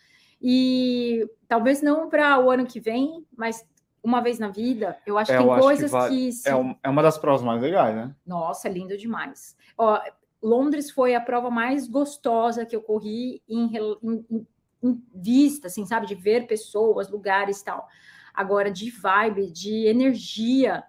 E 0.42 1.30
talvez 1.46 1.80
não 1.80 2.08
para 2.08 2.40
o 2.40 2.50
ano 2.50 2.66
que 2.66 2.80
vem, 2.80 3.24
mas 3.36 3.64
uma 4.02 4.20
vez 4.20 4.40
na 4.40 4.48
vida, 4.48 4.98
eu 5.06 5.16
acho 5.16 5.30
é, 5.30 5.38
que 5.38 5.44
tem 5.44 5.60
coisas 5.60 5.92
que, 5.92 6.08
que 6.08 6.32
se... 6.32 6.48
é, 6.48 6.56
um, 6.56 6.74
é, 6.82 6.88
uma 6.88 7.04
das 7.04 7.16
provas 7.16 7.42
mais 7.42 7.62
legais, 7.62 7.94
né? 7.94 8.16
Nossa, 8.26 8.68
lindo 8.68 8.98
demais. 8.98 9.56
Ó, 9.78 10.00
Londres 10.42 10.90
foi 10.90 11.14
a 11.14 11.20
prova 11.20 11.50
mais 11.50 11.86
gostosa 11.86 12.66
que 12.66 12.74
eu 12.74 12.82
corri 12.82 13.42
em, 13.48 13.70
em, 14.02 14.46
em 14.82 15.02
vista, 15.14 15.68
assim, 15.68 15.86
sabe, 15.86 16.06
de 16.06 16.14
ver 16.14 16.46
pessoas, 16.46 17.08
lugares 17.08 17.62
tal. 17.62 17.86
Agora, 18.34 18.70
de 18.70 18.90
vibe, 18.90 19.50
de 19.50 19.86
energia, 19.86 20.82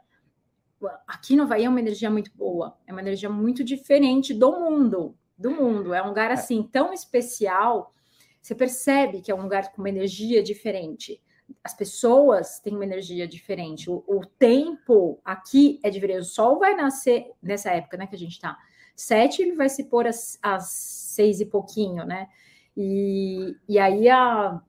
aqui 1.08 1.36
no 1.36 1.44
Havaí 1.44 1.66
é 1.66 1.70
uma 1.70 1.80
energia 1.80 2.10
muito 2.10 2.32
boa, 2.36 2.78
é 2.88 2.92
uma 2.92 3.02
energia 3.02 3.30
muito 3.30 3.64
diferente 3.64 4.34
do 4.34 4.52
mundo, 4.52 5.16
do 5.38 5.52
mundo. 5.52 5.94
É 5.94 6.02
um 6.02 6.08
lugar 6.08 6.32
é. 6.32 6.34
assim 6.34 6.64
tão 6.64 6.94
especial. 6.94 7.94
Você 8.42 8.56
percebe 8.56 9.22
que 9.22 9.32
é 9.32 9.36
um 9.36 9.44
lugar 9.44 9.72
com 9.72 9.82
uma 9.82 9.90
energia 9.90 10.42
diferente. 10.42 11.22
As 11.64 11.74
pessoas 11.74 12.60
têm 12.60 12.74
uma 12.74 12.86
energia 12.86 13.28
diferente. 13.28 13.90
O, 13.90 14.04
o 14.08 14.26
tempo 14.26 15.20
aqui 15.24 15.80
é 15.84 15.90
diferente. 15.90 16.22
O 16.22 16.26
sol 16.26 16.60
vai 16.60 16.76
nascer 16.76 17.32
nessa 17.42 17.72
época, 17.72 17.98
né, 17.98 18.08
que 18.08 18.16
a 18.16 18.20
gente 18.20 18.32
está 18.32 18.58
sete 18.96 19.42
ele 19.42 19.56
vai 19.56 19.70
se 19.70 19.86
pôr 19.86 20.08
às, 20.08 20.38
às 20.42 20.70
seis 20.70 21.40
e 21.40 21.46
pouquinho, 21.46 22.06
né? 22.06 22.28
E, 22.76 23.56
e 23.68 23.78
aí 23.78 24.10
a, 24.10 24.60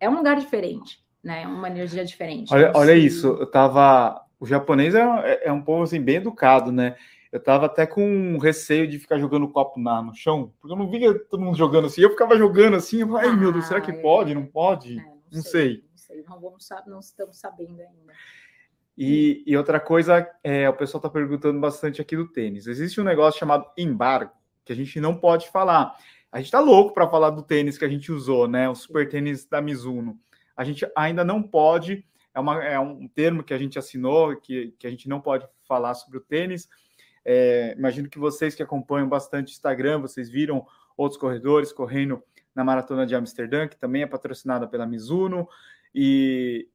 é 0.00 0.08
um 0.08 0.16
lugar 0.16 0.36
diferente, 0.36 1.02
né? 1.22 1.42
É 1.42 1.46
uma 1.46 1.68
energia 1.68 2.04
diferente. 2.04 2.52
Olha, 2.52 2.72
olha 2.74 2.94
isso, 2.94 3.28
eu 3.28 3.46
tava. 3.46 4.20
O 4.40 4.46
japonês 4.46 4.94
é, 4.94 5.42
é 5.44 5.52
um 5.52 5.62
povo 5.62 5.84
assim, 5.84 6.00
bem 6.00 6.16
educado, 6.16 6.72
né? 6.72 6.96
Eu 7.30 7.40
tava 7.40 7.66
até 7.66 7.86
com 7.86 8.36
receio 8.38 8.88
de 8.88 8.98
ficar 8.98 9.18
jogando 9.18 9.48
copo 9.48 9.80
na, 9.80 10.02
no 10.02 10.14
chão, 10.14 10.52
porque 10.60 10.74
eu 10.74 10.78
não 10.78 10.90
via 10.90 11.18
todo 11.18 11.40
mundo 11.40 11.56
jogando 11.56 11.86
assim. 11.86 12.02
Eu 12.02 12.10
ficava 12.10 12.36
jogando 12.36 12.76
assim, 12.76 13.00
eu 13.00 13.08
falei, 13.08 13.30
ai 13.30 13.36
meu 13.36 13.52
Deus, 13.52 13.66
será 13.66 13.80
que 13.80 13.92
ah, 13.92 13.94
é. 13.94 14.02
pode? 14.02 14.34
Não 14.34 14.44
pode? 14.44 14.98
É, 14.98 15.02
não, 15.02 15.22
não, 15.32 15.42
sei, 15.42 15.42
sei. 15.42 15.84
Não 15.90 15.96
sei, 15.96 16.24
não, 16.28 16.40
vamos, 16.40 16.68
não 16.86 16.98
estamos 16.98 17.38
sabendo 17.38 17.80
ainda. 17.80 18.12
E, 18.96 19.42
e 19.46 19.56
outra 19.56 19.80
coisa, 19.80 20.28
é, 20.44 20.68
o 20.68 20.74
pessoal 20.74 20.98
está 20.98 21.08
perguntando 21.08 21.58
bastante 21.58 22.00
aqui 22.00 22.16
do 22.16 22.28
tênis. 22.28 22.66
Existe 22.66 23.00
um 23.00 23.04
negócio 23.04 23.40
chamado 23.40 23.66
embargo, 23.76 24.32
que 24.64 24.72
a 24.72 24.76
gente 24.76 25.00
não 25.00 25.16
pode 25.16 25.50
falar. 25.50 25.96
A 26.30 26.38
gente 26.38 26.46
está 26.46 26.60
louco 26.60 26.94
para 26.94 27.08
falar 27.08 27.30
do 27.30 27.42
tênis 27.42 27.78
que 27.78 27.84
a 27.84 27.88
gente 27.88 28.12
usou, 28.12 28.46
né? 28.46 28.68
O 28.68 28.74
super 28.74 29.08
tênis 29.08 29.44
da 29.46 29.60
Mizuno. 29.60 30.18
A 30.56 30.64
gente 30.64 30.86
ainda 30.96 31.24
não 31.24 31.42
pode, 31.42 32.04
é, 32.34 32.40
uma, 32.40 32.62
é 32.62 32.78
um 32.78 33.08
termo 33.08 33.42
que 33.42 33.54
a 33.54 33.58
gente 33.58 33.78
assinou, 33.78 34.36
que, 34.36 34.74
que 34.78 34.86
a 34.86 34.90
gente 34.90 35.08
não 35.08 35.20
pode 35.20 35.46
falar 35.66 35.94
sobre 35.94 36.18
o 36.18 36.20
tênis. 36.20 36.68
É, 37.24 37.74
imagino 37.78 38.08
que 38.08 38.18
vocês 38.18 38.54
que 38.54 38.62
acompanham 38.62 39.08
bastante 39.08 39.52
Instagram, 39.52 40.00
vocês 40.00 40.28
viram 40.28 40.66
outros 40.96 41.20
corredores 41.20 41.72
correndo 41.72 42.22
na 42.54 42.62
Maratona 42.62 43.06
de 43.06 43.14
Amsterdã, 43.14 43.66
que 43.66 43.78
também 43.78 44.02
é 44.02 44.06
patrocinada 44.06 44.66
pela 44.66 44.86
Mizuno, 44.86 45.48
e, 45.94 46.68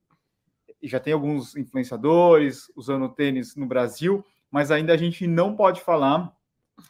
já 0.84 1.00
tem 1.00 1.14
alguns 1.14 1.56
influenciadores 1.56 2.72
usando 2.76 3.10
tênis 3.10 3.56
no 3.56 3.66
Brasil, 3.66 4.24
mas 4.52 4.72
ainda 4.72 4.94
a 4.94 4.98
gente 4.98 5.26
não 5.28 5.56
pode 5.56 5.82
falar 5.82 6.36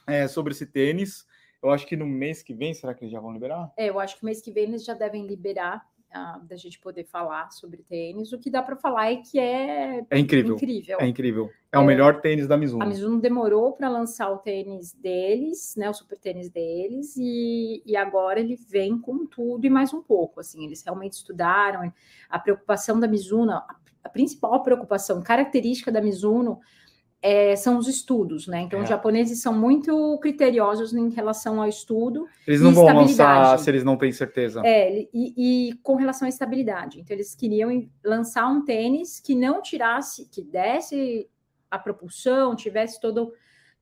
é, 0.05 0.27
sobre 0.27 0.53
esse 0.53 0.65
tênis. 0.65 1.25
Eu 1.61 1.69
acho 1.71 1.87
que 1.87 1.95
no 1.95 2.05
mês 2.05 2.43
que 2.43 2.53
vem, 2.53 2.73
será 2.73 2.93
que 2.93 3.03
eles 3.03 3.11
já 3.11 3.19
vão 3.19 3.31
liberar? 3.31 3.71
É, 3.77 3.89
eu 3.89 3.99
acho 3.99 4.17
que 4.17 4.25
mês 4.25 4.41
que 4.41 4.51
vem 4.51 4.65
eles 4.65 4.85
já 4.85 4.93
devem 4.93 5.25
liberar 5.25 5.85
uh, 6.15 6.43
da 6.45 6.55
gente 6.55 6.79
poder 6.79 7.03
falar 7.05 7.51
sobre 7.51 7.83
tênis. 7.83 8.31
O 8.33 8.39
que 8.39 8.49
dá 8.49 8.61
para 8.61 8.75
falar 8.75 9.11
é 9.11 9.17
que 9.17 9.39
é, 9.39 10.05
é 10.09 10.19
incrível. 10.19 10.55
incrível. 10.55 10.97
É 10.99 11.07
incrível. 11.07 11.49
É, 11.71 11.77
é 11.77 11.79
o 11.79 11.85
melhor 11.85 12.21
tênis 12.21 12.47
da 12.47 12.57
Mizuno. 12.57 12.83
A 12.83 12.85
Mizuno 12.85 13.19
demorou 13.19 13.73
para 13.73 13.89
lançar 13.89 14.29
o 14.31 14.37
tênis 14.37 14.93
deles, 14.93 15.75
né, 15.75 15.89
o 15.89 15.93
super 15.93 16.17
tênis 16.17 16.49
deles, 16.49 17.15
e, 17.17 17.81
e 17.85 17.95
agora 17.95 18.39
ele 18.39 18.55
vem 18.55 18.97
com 18.97 19.25
tudo 19.25 19.65
e 19.65 19.69
mais 19.69 19.93
um 19.93 20.01
pouco. 20.01 20.39
Assim, 20.39 20.65
eles 20.65 20.83
realmente 20.83 21.13
estudaram. 21.13 21.91
A 22.29 22.39
preocupação 22.39 22.99
da 22.99 23.07
Mizuno, 23.07 23.51
a, 23.51 23.75
a 24.03 24.09
principal 24.09 24.63
preocupação 24.63 25.21
característica 25.21 25.91
da 25.91 26.01
Mizuno 26.01 26.59
é, 27.27 27.57
são 27.57 27.77
os 27.77 27.89
estudos, 27.89 28.47
né? 28.47 28.61
Então, 28.61 28.79
é. 28.79 28.83
os 28.83 28.87
japoneses 28.87 29.41
são 29.41 29.53
muito 29.53 30.17
criteriosos 30.19 30.93
em 30.93 31.09
relação 31.09 31.61
ao 31.61 31.67
estudo. 31.67 32.25
Eles 32.47 32.61
não 32.61 32.73
vão 32.73 32.85
lançar 32.85 33.59
se 33.59 33.69
eles 33.69 33.83
não 33.83 33.97
têm 33.97 34.13
certeza. 34.13 34.61
É, 34.63 35.01
e, 35.13 35.33
e, 35.37 35.73
com 35.83 35.95
relação 35.95 36.25
à 36.25 36.29
estabilidade. 36.29 37.01
Então, 37.01 37.13
eles 37.13 37.35
queriam 37.35 37.85
lançar 38.01 38.47
um 38.47 38.63
tênis 38.63 39.19
que 39.19 39.35
não 39.35 39.61
tirasse, 39.61 40.29
que 40.31 40.41
desse 40.41 41.29
a 41.69 41.77
propulsão, 41.77 42.55
tivesse 42.55 42.97
todo, 42.97 43.33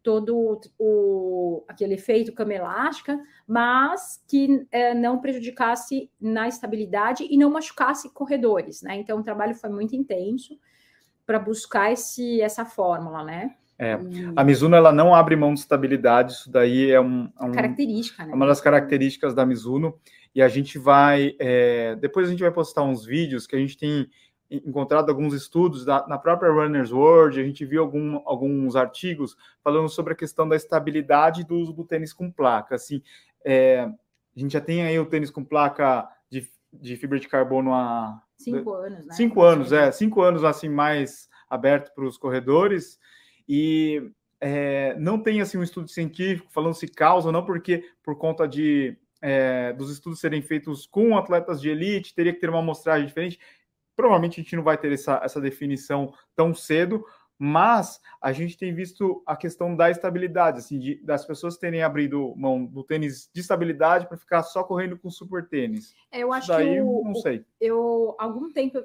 todo 0.02 0.60
o, 0.80 1.64
aquele 1.68 1.94
efeito 1.94 2.34
cama 2.34 2.56
elástica, 2.56 3.20
mas 3.48 4.24
que 4.28 4.66
é, 4.72 4.96
não 4.96 5.22
prejudicasse 5.22 6.10
na 6.20 6.48
estabilidade 6.48 7.28
e 7.30 7.38
não 7.38 7.52
machucasse 7.52 8.12
corredores, 8.12 8.82
né? 8.82 8.96
Então, 8.96 9.20
o 9.20 9.24
trabalho 9.24 9.54
foi 9.54 9.70
muito 9.70 9.96
intenso 9.96 10.58
para 11.26 11.40
buscar 11.40 11.92
esse, 11.92 12.42
essa 12.42 12.66
fórmula, 12.66 13.24
né? 13.24 13.56
É, 13.78 14.00
e... 14.02 14.32
a 14.36 14.44
Mizuno 14.44 14.76
ela 14.76 14.92
não 14.92 15.14
abre 15.14 15.36
mão 15.36 15.54
de 15.54 15.60
estabilidade, 15.60 16.34
isso 16.34 16.50
daí 16.50 16.92
é, 16.92 17.00
um, 17.00 17.30
é 17.40 17.46
um, 17.46 17.52
característica, 17.52 18.26
né? 18.26 18.34
uma 18.34 18.48
das 18.48 18.62
características 18.62 19.34
da 19.34 19.46
Mizuno. 19.46 20.00
E 20.34 20.42
a 20.42 20.48
gente 20.48 20.78
vai, 20.78 21.36
é, 21.40 21.96
depois 21.96 22.28
a 22.28 22.32
gente 22.32 22.42
vai 22.42 22.52
postar 22.52 22.84
uns 22.84 23.06
vídeos 23.06 23.48
que 23.48 23.56
a 23.56 23.60
gente 23.60 23.78
tem 23.78 24.10
encontrado 24.50 25.10
alguns 25.10 25.34
estudos 25.34 25.86
da, 25.86 26.06
na 26.08 26.18
própria 26.18 26.52
Runner's 26.52 26.92
World, 26.92 27.40
a 27.40 27.44
gente 27.44 27.66
viu 27.66 27.82
algum, 27.82 28.22
alguns 28.26 28.76
artigos 28.76 29.36
falando 29.64 29.90
sobre 29.90 30.14
a 30.14 30.16
questão 30.16 30.48
da 30.48 30.56
estabilidade 30.56 31.44
do 31.44 31.56
uso 31.56 31.74
do 31.74 31.84
tênis 31.84 32.14
com 32.14 32.32
placa. 32.32 32.76
Assim, 32.76 33.02
é, 33.44 33.82
a 33.82 34.40
gente 34.40 34.52
já 34.52 34.62
tem 34.62 34.84
aí 34.84 35.00
o 35.00 35.06
tênis 35.06 35.32
com 35.32 35.44
placa 35.44 36.08
de, 36.30 36.48
de 36.72 36.96
fibra 36.96 37.20
de 37.20 37.28
carbono 37.28 37.74
há 37.74 38.22
Cinco 38.38 38.74
anos, 38.74 39.06
né? 39.06 39.14
Cinco 39.14 39.42
anos, 39.42 39.72
é. 39.72 39.92
Cinco 39.92 40.22
anos, 40.22 40.44
assim, 40.44 40.70
mais 40.70 41.30
aberto 41.50 41.94
para 41.94 42.06
os 42.06 42.18
corredores. 42.18 43.00
E 43.48 44.12
é, 44.40 44.96
não 45.00 45.20
tem, 45.20 45.42
assim, 45.42 45.58
um 45.58 45.64
estudo 45.64 45.88
científico 45.88 46.52
falando 46.52 46.74
se 46.74 46.88
causa 46.88 47.28
ou 47.28 47.32
não, 47.32 47.46
porque 47.46 47.84
por 48.04 48.18
conta 48.18 48.48
de... 48.48 48.98
É, 49.22 49.74
dos 49.74 49.90
estudos 49.90 50.20
serem 50.20 50.42
feitos 50.42 50.86
com 50.86 51.18
atletas 51.18 51.60
de 51.60 51.70
elite, 51.70 52.14
teria 52.14 52.32
que 52.32 52.40
ter 52.40 52.50
uma 52.50 52.60
amostragem 52.60 53.08
diferente. 53.08 53.40
Provavelmente 53.96 54.40
a 54.40 54.44
gente 54.44 54.56
não 54.56 54.62
vai 54.62 54.78
ter 54.78 54.92
essa, 54.92 55.20
essa 55.24 55.42
definição 55.42 56.14
tão 56.36 56.54
cedo, 56.54 57.04
mas 57.38 58.00
a 58.22 58.32
gente 58.32 58.58
tem 58.58 58.74
visto 58.74 59.22
a 59.26 59.36
questão 59.36 59.76
da 59.76 59.90
estabilidade, 59.92 60.60
assim, 60.60 60.80
de, 60.80 60.96
das 61.04 61.26
pessoas 61.26 61.58
terem 61.58 61.84
abrido 61.84 62.34
mão 62.36 62.66
do 62.66 62.84
tênis 62.84 63.30
de 63.34 63.42
estabilidade 63.42 64.08
para 64.08 64.18
ficar 64.18 64.44
só 64.44 64.64
correndo 64.64 64.98
com 64.98 65.10
super 65.10 65.48
tênis. 65.48 65.94
É, 66.12 66.20
eu 66.20 66.32
acho 66.32 66.48
daí, 66.48 66.70
que 66.70 66.76
eu, 66.76 67.02
não 67.04 67.16
sei. 67.16 67.46
Eu 67.60 68.16
algum 68.18 68.52
tempo, 68.52 68.84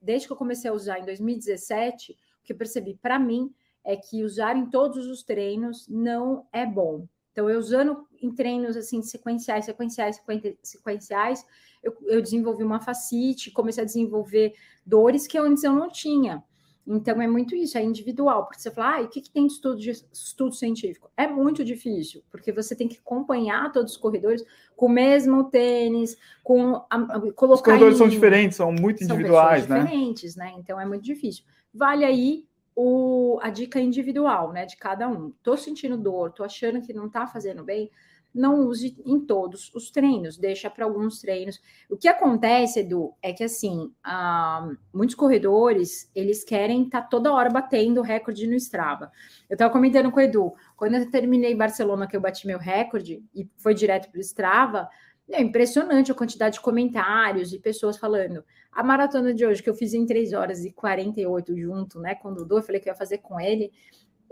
desde 0.00 0.26
que 0.26 0.32
eu 0.32 0.36
comecei 0.36 0.70
a 0.70 0.74
usar 0.74 0.98
em 0.98 1.04
2017, 1.04 2.12
o 2.12 2.16
que 2.44 2.52
eu 2.52 2.56
percebi 2.56 2.94
para 2.94 3.18
mim 3.18 3.52
é 3.84 3.96
que 3.96 4.24
usar 4.24 4.56
em 4.56 4.66
todos 4.66 5.06
os 5.06 5.22
treinos 5.22 5.86
não 5.88 6.46
é 6.52 6.66
bom. 6.66 7.06
Então, 7.30 7.50
eu 7.50 7.58
usando 7.58 8.06
em 8.22 8.32
treinos 8.32 8.76
assim 8.76 9.02
sequenciais, 9.02 9.64
sequenciais, 9.64 10.22
sequenciais, 10.62 11.44
eu, 11.82 11.94
eu 12.06 12.22
desenvolvi 12.22 12.62
uma 12.62 12.80
facite, 12.80 13.50
comecei 13.50 13.82
a 13.82 13.86
desenvolver 13.86 14.54
dores 14.86 15.26
que 15.26 15.36
antes 15.36 15.64
eu 15.64 15.72
não 15.72 15.90
tinha. 15.90 16.42
Então 16.86 17.20
é 17.20 17.26
muito 17.26 17.56
isso, 17.56 17.78
é 17.78 17.82
individual, 17.82 18.44
porque 18.44 18.60
você 18.60 18.70
fala, 18.70 18.98
ah, 18.98 19.00
o 19.02 19.08
que, 19.08 19.22
que 19.22 19.30
tem 19.30 19.46
de 19.46 19.54
estudo, 19.54 19.80
de 19.80 19.90
estudo 19.90 20.54
científico? 20.54 21.10
É 21.16 21.26
muito 21.26 21.64
difícil, 21.64 22.22
porque 22.30 22.52
você 22.52 22.76
tem 22.76 22.86
que 22.86 22.98
acompanhar 22.98 23.72
todos 23.72 23.92
os 23.92 23.98
corredores 23.98 24.44
com 24.76 24.86
o 24.86 24.90
mesmo 24.90 25.44
tênis, 25.44 26.16
com 26.42 26.76
a, 26.90 26.96
a, 26.96 27.20
colocar. 27.32 27.54
Os 27.54 27.62
corredores 27.62 27.94
em, 27.94 27.98
são 27.98 28.08
diferentes, 28.08 28.56
são 28.56 28.70
muito 28.70 29.02
individuais, 29.02 29.64
são 29.64 29.76
né? 29.76 29.82
Diferentes, 29.82 30.36
né? 30.36 30.52
Então 30.58 30.78
é 30.78 30.84
muito 30.84 31.02
difícil. 31.02 31.44
Vale 31.72 32.04
aí 32.04 32.44
o, 32.76 33.38
a 33.42 33.50
dica 33.50 33.80
individual, 33.80 34.52
né, 34.52 34.66
de 34.66 34.76
cada 34.76 35.08
um. 35.08 35.32
Tô 35.42 35.56
sentindo 35.56 35.96
dor, 35.96 36.32
tô 36.32 36.44
achando 36.44 36.82
que 36.82 36.92
não 36.92 37.08
tá 37.08 37.26
fazendo 37.26 37.62
bem. 37.62 37.90
Não 38.34 38.66
use 38.66 38.96
em 39.06 39.20
todos 39.20 39.70
os 39.74 39.90
treinos, 39.90 40.36
deixa 40.36 40.68
para 40.68 40.84
alguns 40.84 41.20
treinos. 41.20 41.60
O 41.88 41.96
que 41.96 42.08
acontece, 42.08 42.80
Edu, 42.80 43.14
é 43.22 43.32
que 43.32 43.44
assim, 43.44 43.92
ah, 44.02 44.68
muitos 44.92 45.14
corredores 45.14 46.10
eles 46.14 46.42
querem 46.42 46.84
estar 46.84 47.02
tá 47.02 47.06
toda 47.06 47.32
hora 47.32 47.48
batendo 47.48 48.02
recorde 48.02 48.46
no 48.46 48.54
Strava. 48.54 49.12
Eu 49.48 49.54
estava 49.54 49.72
comentando 49.72 50.10
com 50.10 50.18
o 50.18 50.22
Edu, 50.22 50.52
quando 50.76 50.96
eu 50.96 51.10
terminei 51.10 51.54
Barcelona, 51.54 52.08
que 52.08 52.16
eu 52.16 52.20
bati 52.20 52.46
meu 52.46 52.58
recorde 52.58 53.22
e 53.32 53.48
foi 53.56 53.72
direto 53.72 54.10
para 54.10 54.18
o 54.18 54.22
Strava, 54.22 54.88
é 55.30 55.40
impressionante 55.40 56.12
a 56.12 56.14
quantidade 56.14 56.56
de 56.56 56.60
comentários 56.60 57.52
e 57.52 57.58
pessoas 57.58 57.96
falando. 57.96 58.44
A 58.70 58.82
maratona 58.82 59.32
de 59.32 59.46
hoje, 59.46 59.62
que 59.62 59.70
eu 59.70 59.74
fiz 59.74 59.94
em 59.94 60.04
3 60.04 60.32
horas 60.32 60.64
e 60.64 60.72
48 60.72 61.56
junto, 61.56 62.00
né? 62.00 62.14
Com 62.14 62.30
o 62.30 62.34
Dudu, 62.34 62.58
eu 62.58 62.62
falei 62.62 62.80
que 62.80 62.88
eu 62.88 62.92
ia 62.92 62.98
fazer 62.98 63.18
com 63.18 63.40
ele 63.40 63.72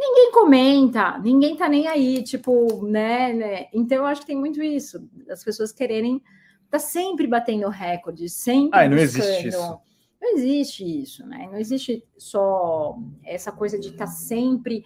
ninguém 0.03 0.33
comenta, 0.33 1.19
ninguém 1.19 1.57
tá 1.57 1.69
nem 1.69 1.87
aí, 1.87 2.23
tipo, 2.23 2.85
né, 2.85 3.33
né? 3.33 3.67
Então 3.73 3.99
eu 3.99 4.07
acho 4.07 4.23
que 4.23 4.27
tem 4.27 4.37
muito 4.37 4.63
isso, 4.63 5.09
as 5.31 5.45
pessoas 5.45 5.73
quererem 5.73 6.21
tá 6.69 6.79
sempre 6.79 7.27
batendo 7.27 7.69
recorde, 7.69 8.29
sempre 8.29 8.79
ah, 8.79 8.89
não 8.89 8.97
buscando. 8.97 9.23
existe 9.23 9.49
isso. 9.49 9.81
Não 10.21 10.37
existe 10.37 11.03
isso, 11.03 11.27
né? 11.27 11.49
Não 11.51 11.59
existe 11.59 12.05
só 12.17 12.97
essa 13.25 13.53
coisa 13.53 13.79
de 13.79 13.89
estar 13.89 14.07
tá 14.07 14.11
sempre 14.11 14.85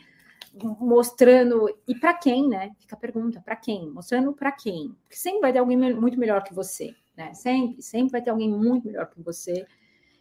mostrando 0.80 1.68
e 1.86 1.94
para 1.94 2.14
quem, 2.14 2.48
né? 2.48 2.72
Fica 2.78 2.96
a 2.96 2.98
pergunta, 2.98 3.40
para 3.40 3.54
quem? 3.54 3.88
Mostrando 3.90 4.32
para 4.32 4.50
quem? 4.50 4.96
Porque 5.02 5.16
sempre 5.16 5.42
vai 5.42 5.52
ter 5.52 5.58
alguém 5.58 5.76
muito 5.76 6.18
melhor 6.18 6.42
que 6.42 6.54
você, 6.54 6.94
né? 7.16 7.32
Sempre, 7.34 7.82
sempre 7.82 8.12
vai 8.12 8.22
ter 8.22 8.30
alguém 8.30 8.50
muito 8.50 8.86
melhor 8.86 9.08
que 9.08 9.20
você 9.22 9.64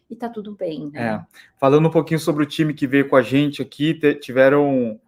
e 0.10 0.16
tá 0.16 0.30
tudo 0.30 0.54
bem. 0.54 0.90
Né? 0.92 1.02
É. 1.02 1.26
Falando 1.58 1.88
um 1.88 1.92
pouquinho 1.92 2.20
sobre 2.20 2.44
o 2.44 2.48
time 2.48 2.74
que 2.74 2.88
veio 2.88 3.10
com 3.10 3.16
a 3.16 3.22
gente 3.22 3.62
aqui, 3.62 3.94
tiveram 4.20 5.00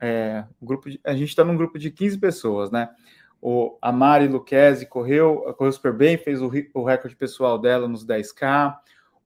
é, 0.00 0.44
um 0.60 0.66
grupo 0.66 0.90
de, 0.90 1.00
a 1.04 1.14
gente 1.14 1.28
está 1.28 1.44
num 1.44 1.56
grupo 1.56 1.78
de 1.78 1.90
15 1.90 2.18
pessoas, 2.18 2.70
né? 2.70 2.88
O, 3.42 3.78
a 3.80 3.90
Mari 3.90 4.28
Luquezzi 4.28 4.84
correu, 4.84 5.54
correu 5.56 5.72
super 5.72 5.92
bem, 5.92 6.18
fez 6.18 6.42
o, 6.42 6.50
o 6.74 6.84
recorde 6.84 7.16
pessoal 7.16 7.58
dela 7.58 7.88
nos 7.88 8.04
10K. 8.04 8.76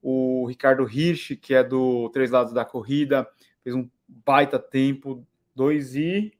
O 0.01 0.47
Ricardo 0.47 0.89
Hirsch, 0.89 1.37
que 1.41 1.55
é 1.55 1.65
do 1.65 2.09
Três 2.11 2.31
Lados 2.31 2.53
da 2.53 2.65
Corrida, 2.65 3.27
fez 3.63 3.75
um 3.75 3.89
baita 4.07 4.59
tempo, 4.59 5.27
2 5.57 5.97
e 5.97 6.33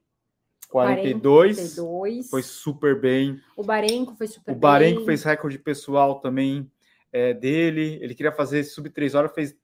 42, 0.69 1.75
42. 1.75 2.29
Foi 2.29 2.43
super 2.43 2.99
bem. 2.99 3.41
O 3.57 3.63
Barenco 3.63 4.15
foi 4.15 4.27
super 4.27 4.51
o 4.51 4.53
bem. 4.53 4.57
O 4.57 4.61
Barenco 4.61 5.05
fez 5.05 5.23
recorde 5.23 5.57
pessoal 5.57 6.19
também 6.19 6.69
é, 7.15 7.33
dele. 7.33 7.97
Ele 8.01 8.13
queria 8.13 8.31
fazer 8.33 8.65
sub 8.65 8.89
3 8.89 9.15
horas, 9.15 9.33
fez 9.33 9.55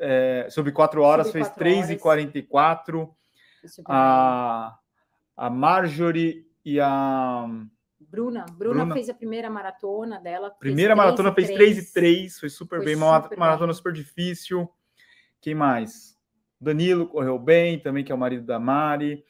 é, 0.00 0.48
sub 0.50 0.72
4 0.72 1.00
horas, 1.00 1.28
sub 1.28 1.34
fez 1.34 1.48
3 1.50 1.90
e 1.90 1.96
44. 1.96 3.08
A, 3.86 4.76
a 5.36 5.50
Marjorie 5.50 6.44
e 6.64 6.80
a 6.80 7.46
Bruna. 8.00 8.46
Bruna. 8.50 8.74
Bruna 8.84 8.94
fez 8.94 9.08
a 9.08 9.14
primeira 9.14 9.48
maratona 9.48 10.18
dela. 10.18 10.50
Primeira 10.50 10.96
maratona 10.96 11.32
fez 11.32 11.48
3 11.48 11.78
e 11.78 11.92
3, 11.92 12.40
foi 12.40 12.48
super 12.48 12.78
foi 12.78 12.86
bem, 12.86 12.96
uma 12.96 13.22
super 13.22 13.38
maratona 13.38 13.68
bem. 13.68 13.76
super 13.76 13.92
difícil. 13.92 14.68
Quem 15.40 15.54
mais? 15.54 16.18
Danilo 16.60 17.06
correu 17.06 17.38
bem, 17.38 17.78
também 17.78 18.02
que 18.02 18.10
é 18.10 18.14
o 18.14 18.18
marido 18.18 18.44
da 18.44 18.58
Mari. 18.58 19.22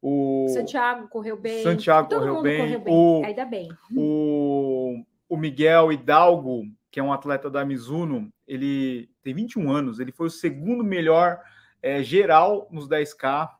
O 0.00 0.46
Santiago 0.50 1.08
correu 1.08 1.36
bem. 1.36 1.64
Santiago 1.64 2.08
correu 2.08 2.40
bem. 2.40 2.60
correu 2.60 2.80
bem. 2.80 2.94
O, 2.94 3.24
Ainda 3.24 3.44
bem. 3.44 3.68
O, 3.96 5.02
o 5.28 5.36
Miguel 5.36 5.90
Hidalgo 5.90 6.62
que 6.96 7.00
é 7.00 7.02
um 7.02 7.12
atleta 7.12 7.50
da 7.50 7.62
Mizuno, 7.62 8.32
ele 8.48 9.10
tem 9.22 9.34
21 9.34 9.70
anos, 9.70 10.00
ele 10.00 10.10
foi 10.10 10.28
o 10.28 10.30
segundo 10.30 10.82
melhor 10.82 11.42
é, 11.82 12.02
geral 12.02 12.66
nos 12.70 12.88
10K. 12.88 13.50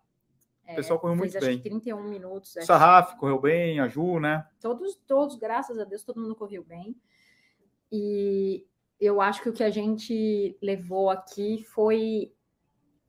É, 0.64 0.72
o 0.72 0.76
pessoal 0.76 0.98
correu 0.98 1.16
muito 1.16 1.38
bem. 1.38 1.60
31 1.60 2.02
minutos. 2.04 2.56
O 2.56 2.62
Sarraf 2.62 3.14
correu 3.18 3.38
bem, 3.38 3.78
a 3.78 3.88
Ju, 3.88 4.18
né? 4.20 4.46
Todos, 4.58 4.98
todos, 5.06 5.36
graças 5.36 5.78
a 5.78 5.84
Deus, 5.84 6.02
todo 6.02 6.18
mundo 6.18 6.34
correu 6.34 6.64
bem. 6.64 6.96
E 7.92 8.66
eu 8.98 9.20
acho 9.20 9.42
que 9.42 9.50
o 9.50 9.52
que 9.52 9.62
a 9.62 9.68
gente 9.68 10.56
levou 10.62 11.10
aqui 11.10 11.62
foi 11.74 12.32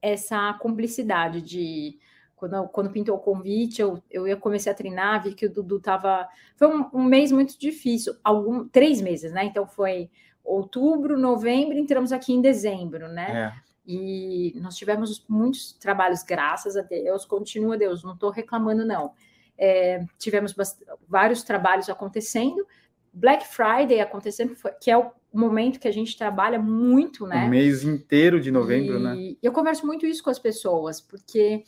essa 0.01 0.53
cumplicidade 0.55 1.41
de 1.41 1.97
quando, 2.37 2.67
quando 2.69 2.91
pintou 2.91 3.15
o 3.15 3.19
convite, 3.19 3.81
eu, 3.81 4.01
eu 4.09 4.27
ia 4.27 4.37
começar 4.37 4.71
a 4.71 4.75
treinar, 4.75 5.23
vi 5.23 5.33
que 5.33 5.47
o 5.47 5.51
Dudu 5.51 5.77
estava. 5.77 6.29
Foi 6.55 6.67
um, 6.67 6.87
um, 6.93 7.03
mês 7.03 7.31
muito 7.31 7.59
difícil, 7.59 8.15
algum, 8.23 8.67
três 8.67 9.01
meses, 9.01 9.33
né? 9.33 9.43
Então 9.43 9.65
foi 9.67 10.09
outubro, 10.45 11.17
novembro, 11.17 11.77
entramos 11.77 12.13
aqui 12.13 12.31
em 12.31 12.39
dezembro, 12.39 13.09
né? 13.09 13.53
É. 13.53 13.67
E 13.85 14.53
nós 14.61 14.75
tivemos 14.75 15.25
muitos 15.27 15.73
trabalhos, 15.73 16.21
graças 16.21 16.77
a 16.77 16.81
Deus, 16.81 17.25
continua 17.25 17.77
Deus, 17.77 18.03
não 18.03 18.13
estou 18.13 18.29
reclamando, 18.29 18.85
não. 18.85 19.13
É, 19.57 20.05
tivemos 20.19 20.53
vários 21.07 21.41
trabalhos 21.41 21.89
acontecendo, 21.89 22.67
Black 23.11 23.47
Friday 23.47 23.99
acontecendo, 23.99 24.55
que 24.79 24.91
é 24.91 24.97
o 24.97 25.11
momento 25.33 25.79
que 25.79 25.87
a 25.87 25.93
gente 25.93 26.15
trabalha 26.15 26.59
muito, 26.59 27.25
né? 27.25 27.45
O 27.45 27.49
mês 27.49 27.83
inteiro 27.83 28.39
de 28.39 28.51
novembro, 28.51 28.99
e 28.99 29.01
né? 29.01 29.35
Eu 29.41 29.51
converso 29.51 29.87
muito 29.87 30.05
isso 30.05 30.23
com 30.23 30.29
as 30.29 30.37
pessoas, 30.37 31.01
porque 31.01 31.63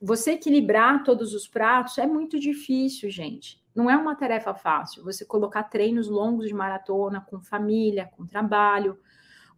você 0.00 0.32
equilibrar 0.32 1.04
todos 1.04 1.34
os 1.34 1.46
pratos 1.46 1.98
é 1.98 2.06
muito 2.06 2.40
difícil, 2.40 3.10
gente. 3.10 3.60
Não 3.74 3.90
é 3.90 3.96
uma 3.96 4.16
tarefa 4.16 4.54
fácil. 4.54 5.04
Você 5.04 5.24
colocar 5.24 5.64
treinos 5.64 6.08
longos 6.08 6.48
de 6.48 6.54
maratona 6.54 7.20
com 7.20 7.40
família, 7.40 8.10
com 8.16 8.26
trabalho, 8.26 8.98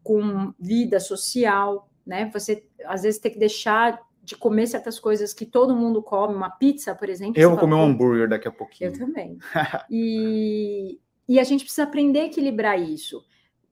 com 0.02 0.52
vida 0.58 0.98
social, 0.98 1.88
né? 2.04 2.28
Você 2.32 2.66
às 2.86 3.02
vezes 3.02 3.20
tem 3.20 3.32
que 3.32 3.38
deixar 3.38 4.00
de 4.22 4.36
comer 4.36 4.66
certas 4.66 4.98
coisas 4.98 5.32
que 5.32 5.46
todo 5.46 5.76
mundo 5.76 6.02
come, 6.02 6.34
uma 6.34 6.50
pizza, 6.50 6.94
por 6.94 7.08
exemplo. 7.08 7.40
Eu 7.40 7.50
vou 7.50 7.58
comer 7.58 7.74
um 7.74 7.84
hambúrguer 7.84 8.28
daqui 8.28 8.48
a 8.48 8.52
pouquinho. 8.52 8.90
Eu 8.90 8.98
também. 8.98 9.38
e, 9.90 11.00
e 11.28 11.38
a 11.38 11.44
gente 11.44 11.64
precisa 11.64 11.84
aprender 11.84 12.20
a 12.20 12.26
equilibrar 12.26 12.80
isso. 12.80 13.24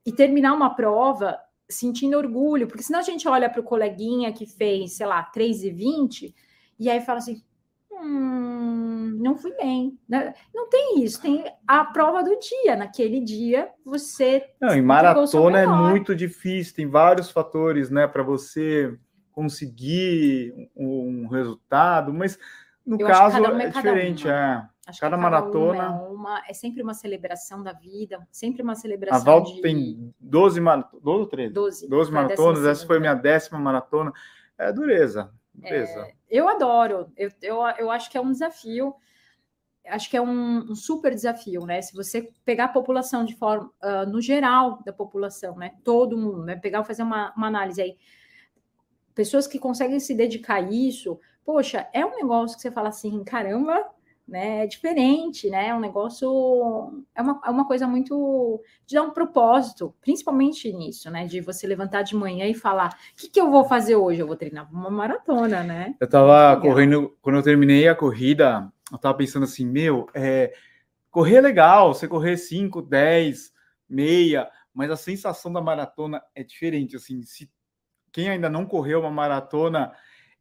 E 0.07 0.13
terminar 0.13 0.55
uma 0.55 0.75
prova 0.75 1.39
sentindo 1.69 2.17
orgulho, 2.17 2.67
porque 2.67 2.83
senão 2.83 2.99
a 2.99 3.03
gente 3.03 3.29
olha 3.29 3.49
para 3.49 3.61
o 3.61 3.65
coleguinha 3.65 4.33
que 4.33 4.47
fez, 4.47 4.95
sei 4.95 5.07
lá, 5.07 5.31
3,20 5.33 6.35
e 6.81 6.88
aí 6.88 7.03
fala 7.03 7.19
assim: 7.19 7.43
hum, 7.93 9.19
não 9.21 9.37
fui 9.37 9.53
bem. 9.55 9.99
Né? 10.09 10.35
Não 10.55 10.69
tem 10.69 11.05
isso, 11.05 11.21
tem 11.21 11.45
a 11.69 11.85
prova 11.85 12.25
do 12.25 12.37
dia. 12.38 12.75
Naquele 12.75 13.21
dia 13.21 13.69
você. 13.85 14.51
Não, 14.59 14.75
em 14.75 14.83
maratona 14.83 15.59
é 15.59 15.66
muito 15.66 16.16
difícil, 16.16 16.75
tem 16.75 16.87
vários 16.87 17.31
fatores, 17.31 17.90
né, 17.90 18.07
para 18.07 18.23
você 18.23 18.99
conseguir 19.31 20.71
um, 20.75 21.25
um, 21.25 21.27
resultado, 21.29 22.12
mas 22.12 22.38
no 22.85 23.01
Eu 23.01 23.07
caso 23.07 23.37
é, 23.37 23.64
é 23.64 23.69
diferente, 23.69 24.29
é. 24.29 24.62
Acho 24.87 25.01
cada, 25.01 25.16
cada 25.16 25.23
maratona. 25.23 25.85
É, 25.85 25.88
uma, 25.88 26.43
é, 26.49 26.53
sempre 26.53 26.83
uma 26.83 26.95
celebração 26.95 27.62
da 27.62 27.73
vida, 27.73 28.27
sempre 28.33 28.62
uma 28.62 28.75
celebração. 28.75 29.21
A 29.21 29.25
Val 29.25 29.45
de... 29.45 29.61
tem 29.61 30.12
12 30.19 30.61
maratonas, 30.61 31.05
12 31.05 31.21
ou 31.21 31.27
13? 31.27 31.55
12. 31.55 31.88
12 31.88 32.12
maratonas, 32.12 32.64
essa 32.64 32.87
foi 32.87 32.99
minha 32.99 33.14
décima 33.14 33.59
maratona. 33.59 34.12
É 34.59 34.73
dureza. 34.73 35.33
Beleza. 35.55 36.01
É, 36.01 36.14
eu 36.31 36.49
adoro, 36.49 37.12
eu, 37.16 37.31
eu, 37.43 37.59
eu 37.79 37.90
acho 37.90 38.11
que 38.11 38.16
é 38.16 38.21
um 38.21 38.31
desafio, 38.31 38.95
acho 39.87 40.09
que 40.09 40.16
é 40.16 40.23
um, 40.23 40.71
um 40.71 40.75
super 40.75 41.14
desafio, 41.14 41.66
né? 41.66 41.83
Se 41.83 41.95
você 41.95 42.31
pegar 42.45 42.66
a 42.66 42.69
população 42.69 43.25
de 43.25 43.35
forma, 43.37 43.71
uh, 43.83 44.09
no 44.09 44.21
geral 44.21 44.83
da 44.85 44.93
população, 44.93 45.57
né? 45.57 45.73
Todo 45.85 46.16
mundo, 46.16 46.45
né? 46.45 46.57
Pegar 46.57 46.85
fazer 46.85 47.03
uma, 47.03 47.35
uma 47.37 47.49
análise 47.49 47.83
aí, 47.83 47.99
pessoas 49.14 49.47
que 49.47 49.59
conseguem 49.59 49.99
se 49.99 50.14
dedicar 50.14 50.57
a 50.57 50.61
isso, 50.61 51.19
poxa, 51.45 51.88
é 51.93 52.07
um 52.07 52.14
negócio 52.16 52.57
que 52.57 52.62
você 52.62 52.71
fala 52.71 52.90
assim, 52.90 53.23
caramba, 53.25 53.85
né? 54.31 54.64
É 54.64 54.66
diferente, 54.66 55.51
né? 55.51 55.69
É 55.69 55.75
um 55.75 55.81
negócio, 55.81 57.05
é 57.14 57.21
uma, 57.21 57.40
é 57.45 57.51
uma 57.51 57.66
coisa 57.66 57.87
muito 57.87 58.62
de 58.87 58.95
dar 58.95 59.03
um 59.03 59.11
propósito, 59.11 59.95
principalmente 60.01 60.73
nisso, 60.73 61.11
né? 61.11 61.27
De 61.27 61.40
você 61.40 61.66
levantar 61.66 62.03
de 62.03 62.14
manhã 62.14 62.47
e 62.47 62.55
falar: 62.55 62.97
o 63.12 63.16
que, 63.16 63.29
que 63.29 63.40
eu 63.40 63.51
vou 63.51 63.64
fazer 63.64 63.97
hoje? 63.97 64.21
Eu 64.21 64.27
vou 64.27 64.37
treinar 64.37 64.73
uma 64.73 64.88
maratona, 64.88 65.62
né? 65.62 65.97
Eu 66.01 66.09
tava 66.09 66.61
correndo, 66.61 67.16
quando 67.21 67.37
eu 67.37 67.43
terminei 67.43 67.88
a 67.88 67.95
corrida, 67.95 68.73
eu 68.90 68.99
tava 68.99 69.16
pensando 69.16 69.45
assim: 69.45 69.66
meu, 69.66 70.09
é, 70.14 70.55
correr 71.11 71.37
é 71.37 71.40
legal, 71.40 71.93
você 71.93 72.07
correr 72.07 72.37
5, 72.37 72.81
10, 72.83 73.53
meia, 73.88 74.49
mas 74.73 74.90
a 74.90 74.97
sensação 74.97 75.53
da 75.53 75.61
maratona 75.61 76.23
é 76.35 76.45
diferente. 76.45 76.95
Assim, 76.95 77.23
se 77.23 77.51
quem 78.12 78.31
ainda 78.31 78.49
não 78.49 78.64
correu 78.64 79.01
uma 79.01 79.11
maratona, 79.11 79.93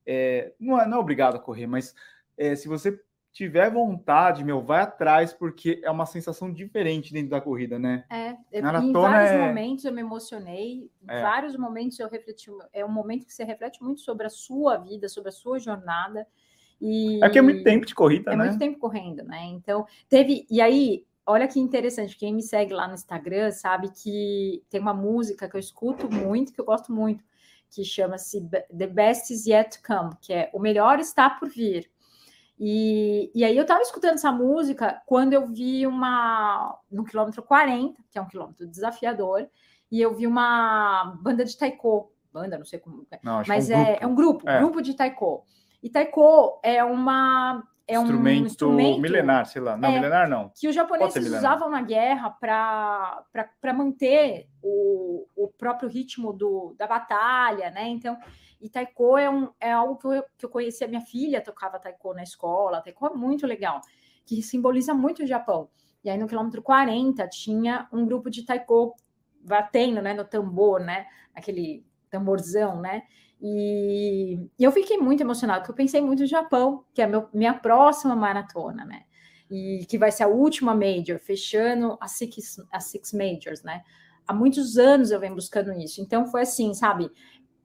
é, 0.06 0.54
não, 0.60 0.80
é, 0.80 0.88
não 0.88 0.98
é 0.98 1.00
obrigado 1.00 1.36
a 1.38 1.40
correr, 1.40 1.66
mas 1.66 1.96
é, 2.38 2.56
se 2.56 2.68
você 2.68 3.00
tiver 3.40 3.72
vontade, 3.72 4.44
meu, 4.44 4.62
vai 4.62 4.82
atrás, 4.82 5.32
porque 5.32 5.80
é 5.82 5.90
uma 5.90 6.06
sensação 6.06 6.52
diferente 6.52 7.14
dentro 7.14 7.30
da 7.30 7.40
corrida, 7.40 7.80
né? 7.80 8.04
É, 8.10 8.36
em 8.52 8.92
vários 8.92 9.32
é... 9.32 9.48
momentos 9.48 9.86
eu 9.86 9.94
me 9.94 10.02
emocionei, 10.02 10.92
em 11.02 11.10
é. 11.10 11.22
vários 11.22 11.56
momentos 11.56 11.98
eu 12.02 12.10
refleti, 12.10 12.52
é 12.74 12.84
um 12.84 12.92
momento 12.92 13.26
que 13.26 13.34
você 13.34 13.46
reflete 13.46 13.82
muito 13.82 14.02
sobre 14.02 14.28
a 14.28 14.30
sua 14.30 14.76
vida, 14.76 15.08
sobre 15.08 15.30
a 15.30 15.32
sua 15.32 15.58
jornada. 15.58 16.28
E... 16.82 17.24
É 17.24 17.30
que 17.30 17.40
é 17.40 17.42
muito 17.42 17.64
tempo 17.64 17.86
de 17.86 17.96
corrida, 17.96 18.34
é 18.34 18.36
né? 18.36 18.44
É 18.44 18.48
muito 18.50 18.60
tempo 18.60 18.78
correndo, 18.78 19.24
né? 19.24 19.46
Então, 19.46 19.88
teve. 20.10 20.46
E 20.52 20.60
aí, 20.60 21.06
olha 21.26 21.48
que 21.48 21.62
interessante, 21.62 22.18
quem 22.18 22.36
me 22.36 22.44
segue 22.44 22.74
lá 22.74 22.90
no 22.90 22.94
Instagram 22.94 23.52
sabe 23.52 23.90
que 23.90 24.62
tem 24.70 24.82
uma 24.82 24.94
música 24.94 25.48
que 25.48 25.56
eu 25.56 25.62
escuto 25.62 26.14
muito, 26.14 26.52
que 26.52 26.60
eu 26.60 26.66
gosto 26.66 26.92
muito, 26.92 27.24
que 27.72 27.86
chama-se 27.86 28.46
The 28.50 28.88
Best 28.88 29.32
Is 29.32 29.46
Yet 29.46 29.78
to 29.78 29.88
Come, 29.88 30.12
que 30.20 30.34
é 30.34 30.50
O 30.52 30.60
Melhor 30.60 31.00
Está 31.00 31.30
por 31.30 31.48
Vir. 31.48 31.90
E, 32.60 33.32
e 33.34 33.46
aí 33.46 33.56
eu 33.56 33.62
estava 33.62 33.82
escutando 33.82 34.16
essa 34.16 34.32
música 34.32 35.02
quando 35.06 35.34
eu 35.34 35.48
vi 35.48 35.88
uma 35.88 36.78
no 36.92 37.06
quilômetro 37.06 37.42
40, 37.42 38.02
que 38.12 38.20
é 38.20 38.22
um 38.22 38.28
quilômetro 38.28 38.68
desafiador, 38.68 39.48
e 39.90 40.02
eu 40.02 40.14
vi 40.14 40.28
uma 40.28 41.18
banda 41.22 41.46
de 41.46 41.58
taiko, 41.58 42.12
banda, 42.34 42.58
não 42.58 42.66
sei 42.66 42.80
como, 42.80 43.08
é, 43.10 43.20
não, 43.24 43.42
mas 43.48 43.70
é 43.70 43.78
um, 43.78 43.82
é, 43.82 43.98
é, 44.02 44.08
um 44.08 44.14
grupo, 44.14 44.50
é. 44.50 44.60
grupo 44.60 44.82
de 44.82 44.94
taiko. 44.94 45.46
E 45.82 45.90
taiko 45.90 46.60
é 46.62 46.84
uma 46.84 47.64
é 47.88 47.96
instrumento, 47.96 48.44
um 48.44 48.46
instrumento 48.46 49.02
milenar, 49.02 49.46
sei 49.46 49.62
lá. 49.62 49.78
Não, 49.78 49.90
é, 49.90 49.94
milenar 49.94 50.30
não. 50.30 50.52
Que 50.54 50.68
os 50.68 50.76
japoneses 50.76 51.26
usavam 51.26 51.70
na 51.70 51.82
guerra 51.82 52.30
para 52.30 53.74
manter 53.74 54.48
o, 54.62 55.26
o 55.36 55.48
próprio 55.48 55.90
ritmo 55.90 56.34
do, 56.34 56.76
da 56.78 56.86
batalha, 56.86 57.72
né? 57.72 57.88
Então, 57.88 58.18
e 58.60 58.70
taiko 58.70 59.18
é, 59.18 59.30
um, 59.30 59.50
é 59.60 59.72
algo 59.72 59.98
que 59.98 60.08
eu, 60.08 60.24
que 60.38 60.46
eu 60.46 60.50
conheci, 60.50 60.84
a 60.84 60.88
minha 60.88 61.02
filha 61.02 61.42
tocava 61.42 61.80
taiko 61.80 62.14
na 62.14 62.24
escola, 62.24 62.82
taiko 62.82 63.08
é 63.08 63.14
muito 63.14 63.48
legal, 63.48 63.82
que 64.26 64.42
simboliza 64.42 64.94
muito 64.94 65.24
o 65.24 65.28
Japão. 65.28 65.70
E 66.04 66.10
aí 66.10 66.18
no 66.18 66.28
quilômetro 66.28 66.62
40 66.62 67.28
tinha 67.28 67.88
um 67.92 68.06
grupo 68.06 68.30
de 68.30 68.46
taiko 68.46 68.96
batendo, 69.42 70.02
né, 70.02 70.14
no 70.14 70.26
tambor, 70.26 70.80
né, 70.80 71.08
aquele 71.34 71.86
tamborzão, 72.10 72.82
né, 72.82 73.04
e, 73.42 74.50
e, 74.60 74.64
eu 74.64 74.72
fiquei 74.72 74.98
muito 74.98 75.22
emocionada, 75.22 75.62
porque 75.62 75.72
eu 75.72 75.76
pensei 75.76 76.02
muito 76.02 76.20
no 76.22 76.26
Japão, 76.28 76.84
que 76.94 77.02
é 77.02 77.08
meu, 77.08 77.30
minha 77.34 77.54
próxima 77.54 78.16
maratona, 78.16 78.84
né? 78.84 79.04
E 79.50 79.86
que 79.88 79.98
vai 79.98 80.12
ser 80.12 80.24
a 80.24 80.28
última 80.28 80.76
major, 80.76 81.20
fechando 81.20 81.98
as 82.02 82.12
six, 82.12 82.60
as 82.72 82.84
six 82.86 83.14
majors, 83.14 83.64
né? 83.64 83.82
Há 84.28 84.34
muitos 84.34 84.78
anos 84.78 85.10
eu 85.10 85.20
venho 85.20 85.36
buscando 85.36 85.72
isso. 85.72 86.02
Então 86.02 86.28
foi 86.28 86.42
assim, 86.42 86.74
sabe? 86.74 87.10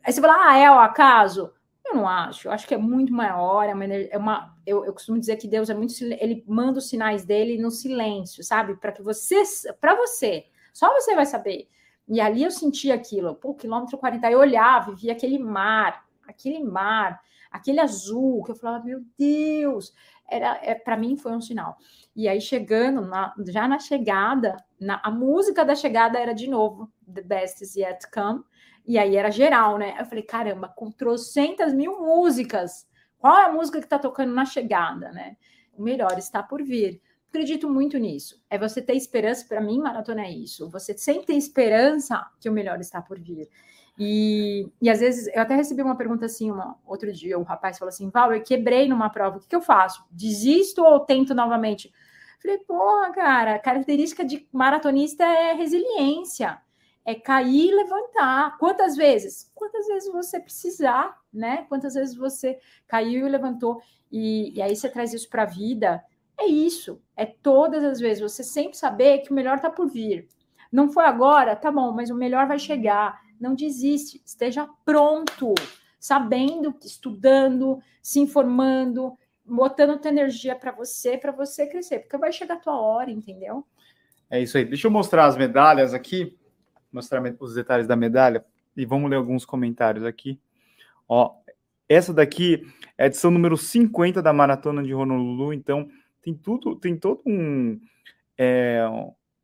Aí 0.04 0.12
você 0.12 0.20
fala, 0.20 0.50
ah, 0.50 0.56
é 0.58 0.70
o 0.70 0.78
acaso? 0.78 1.52
Eu 1.84 1.94
não 1.94 2.08
acho. 2.08 2.48
Eu 2.48 2.52
acho 2.52 2.66
que 2.66 2.74
é 2.74 2.78
muito 2.78 3.12
maior. 3.12 3.64
É 3.64 3.74
uma, 3.74 3.84
é 3.84 4.18
uma 4.18 4.56
eu, 4.66 4.84
eu 4.84 4.92
costumo 4.92 5.18
dizer 5.18 5.36
que 5.36 5.48
Deus 5.48 5.70
é 5.70 5.74
muito. 5.74 5.94
Ele 6.02 6.44
manda 6.46 6.78
os 6.78 6.88
sinais 6.88 7.24
dele 7.24 7.58
no 7.58 7.70
silêncio, 7.70 8.42
sabe? 8.44 8.76
Para 8.76 8.92
que 8.92 9.02
você, 9.02 9.42
para 9.80 9.94
você, 9.94 10.46
só 10.72 10.92
você 10.92 11.14
vai 11.14 11.26
saber. 11.26 11.68
E 12.06 12.20
ali 12.20 12.42
eu 12.42 12.50
senti 12.50 12.92
aquilo, 12.92 13.34
pô, 13.34 13.54
quilômetro 13.54 13.96
40, 13.96 14.30
eu 14.30 14.38
olhava 14.38 14.92
e 14.92 14.94
via 14.94 15.12
aquele 15.12 15.38
mar, 15.38 16.04
aquele 16.28 16.62
mar, 16.62 17.18
aquele 17.50 17.80
azul, 17.80 18.42
que 18.44 18.50
eu 18.50 18.56
falava, 18.56 18.84
meu 18.84 19.00
Deus, 19.18 19.94
era 20.28 20.58
é, 20.62 20.74
para 20.74 20.96
mim 20.98 21.16
foi 21.16 21.32
um 21.32 21.40
sinal. 21.40 21.78
E 22.14 22.28
aí 22.28 22.40
chegando, 22.40 23.00
na, 23.02 23.34
já 23.48 23.66
na 23.66 23.78
chegada, 23.78 24.56
na, 24.78 25.00
a 25.02 25.10
música 25.10 25.64
da 25.64 25.74
chegada 25.74 26.18
era 26.18 26.34
de 26.34 26.46
novo, 26.46 26.92
The 27.12 27.22
Best 27.22 27.62
Is 27.62 27.74
Yet 27.74 28.10
Come, 28.12 28.42
e 28.86 28.98
aí 28.98 29.16
era 29.16 29.30
geral, 29.30 29.78
né? 29.78 29.96
Eu 29.98 30.06
falei, 30.06 30.22
caramba, 30.22 30.68
com 30.68 30.90
trocentas 30.90 31.72
mil 31.72 32.00
músicas, 32.00 32.86
qual 33.18 33.36
é 33.36 33.44
a 33.46 33.52
música 33.52 33.80
que 33.80 33.88
tá 33.88 33.98
tocando 33.98 34.32
na 34.32 34.44
chegada, 34.44 35.10
né? 35.12 35.36
O 35.76 35.82
melhor 35.82 36.18
está 36.18 36.42
por 36.42 36.62
vir 36.62 37.00
acredito 37.34 37.68
muito 37.68 37.98
nisso. 37.98 38.40
É 38.48 38.56
você 38.56 38.80
ter 38.80 38.94
esperança, 38.94 39.44
para 39.48 39.60
mim, 39.60 39.80
maratona 39.80 40.22
é 40.24 40.30
isso. 40.30 40.70
Você 40.70 40.96
sempre 40.96 41.26
tem 41.26 41.36
esperança 41.36 42.24
que 42.38 42.48
o 42.48 42.52
melhor 42.52 42.78
está 42.78 43.02
por 43.02 43.18
vir. 43.18 43.48
E, 43.98 44.68
e 44.80 44.88
às 44.88 45.00
vezes, 45.00 45.26
eu 45.34 45.42
até 45.42 45.56
recebi 45.56 45.82
uma 45.82 45.96
pergunta 45.96 46.26
assim, 46.26 46.50
uma, 46.50 46.76
outro 46.86 47.12
dia, 47.12 47.38
um 47.38 47.42
rapaz 47.42 47.78
falou 47.78 47.88
assim: 47.88 48.08
Val, 48.08 48.32
eu 48.32 48.42
quebrei 48.42 48.88
numa 48.88 49.10
prova, 49.10 49.36
o 49.36 49.40
que, 49.40 49.48
que 49.48 49.56
eu 49.56 49.60
faço? 49.60 50.04
Desisto 50.10 50.84
ou 50.84 51.00
tento 51.00 51.34
novamente? 51.34 51.92
Falei, 52.40 52.58
porra, 52.58 53.12
cara, 53.12 53.58
característica 53.58 54.24
de 54.24 54.46
maratonista 54.52 55.24
é 55.24 55.54
resiliência, 55.54 56.60
é 57.04 57.14
cair 57.14 57.70
e 57.70 57.74
levantar. 57.74 58.56
Quantas 58.58 58.96
vezes? 58.96 59.50
Quantas 59.54 59.86
vezes 59.86 60.12
você 60.12 60.40
precisar, 60.40 61.16
né? 61.32 61.66
Quantas 61.68 61.94
vezes 61.94 62.16
você 62.16 62.58
caiu 62.86 63.26
e 63.26 63.30
levantou. 63.30 63.80
E, 64.10 64.56
e 64.56 64.62
aí 64.62 64.74
você 64.74 64.88
traz 64.88 65.12
isso 65.12 65.28
para 65.28 65.42
a 65.42 65.46
vida 65.46 66.02
é 66.38 66.46
isso. 66.46 67.00
É 67.16 67.24
todas 67.24 67.84
as 67.84 68.00
vezes 68.00 68.22
você 68.22 68.42
sempre 68.42 68.76
saber 68.76 69.18
que 69.18 69.30
o 69.30 69.34
melhor 69.34 69.56
está 69.56 69.70
por 69.70 69.88
vir. 69.88 70.28
Não 70.70 70.90
foi 70.90 71.04
agora, 71.04 71.54
tá 71.54 71.70
bom, 71.70 71.92
mas 71.92 72.10
o 72.10 72.14
melhor 72.14 72.46
vai 72.46 72.58
chegar. 72.58 73.20
Não 73.40 73.54
desiste, 73.54 74.20
esteja 74.24 74.68
pronto, 74.84 75.54
sabendo, 75.98 76.74
estudando, 76.82 77.80
se 78.02 78.20
informando, 78.20 79.16
botando 79.44 79.98
tua 79.98 80.10
energia 80.10 80.56
para 80.56 80.72
você, 80.72 81.16
para 81.16 81.30
você 81.30 81.66
crescer, 81.66 82.00
porque 82.00 82.16
vai 82.16 82.32
chegar 82.32 82.54
a 82.54 82.60
tua 82.60 82.80
hora, 82.80 83.10
entendeu? 83.10 83.64
É 84.28 84.40
isso 84.40 84.56
aí. 84.56 84.64
Deixa 84.64 84.86
eu 84.86 84.90
mostrar 84.90 85.26
as 85.26 85.36
medalhas 85.36 85.94
aqui, 85.94 86.36
mostrar 86.94 87.22
os 87.40 87.54
detalhes 87.54 87.86
da 87.86 87.96
medalha 87.96 88.44
e 88.76 88.86
vamos 88.86 89.10
ler 89.10 89.16
alguns 89.16 89.44
comentários 89.44 90.04
aqui. 90.04 90.40
Ó, 91.08 91.34
essa 91.88 92.12
daqui 92.12 92.66
é 92.96 93.04
a 93.04 93.06
edição 93.06 93.30
número 93.30 93.56
50 93.56 94.22
da 94.22 94.32
Maratona 94.32 94.82
de 94.82 94.94
Honolulu, 94.94 95.52
então 95.52 95.88
tem 96.22 96.34
tudo, 96.34 96.76
tem 96.76 96.96
todo 96.96 97.20
um 97.26 97.78
é, 98.38 98.82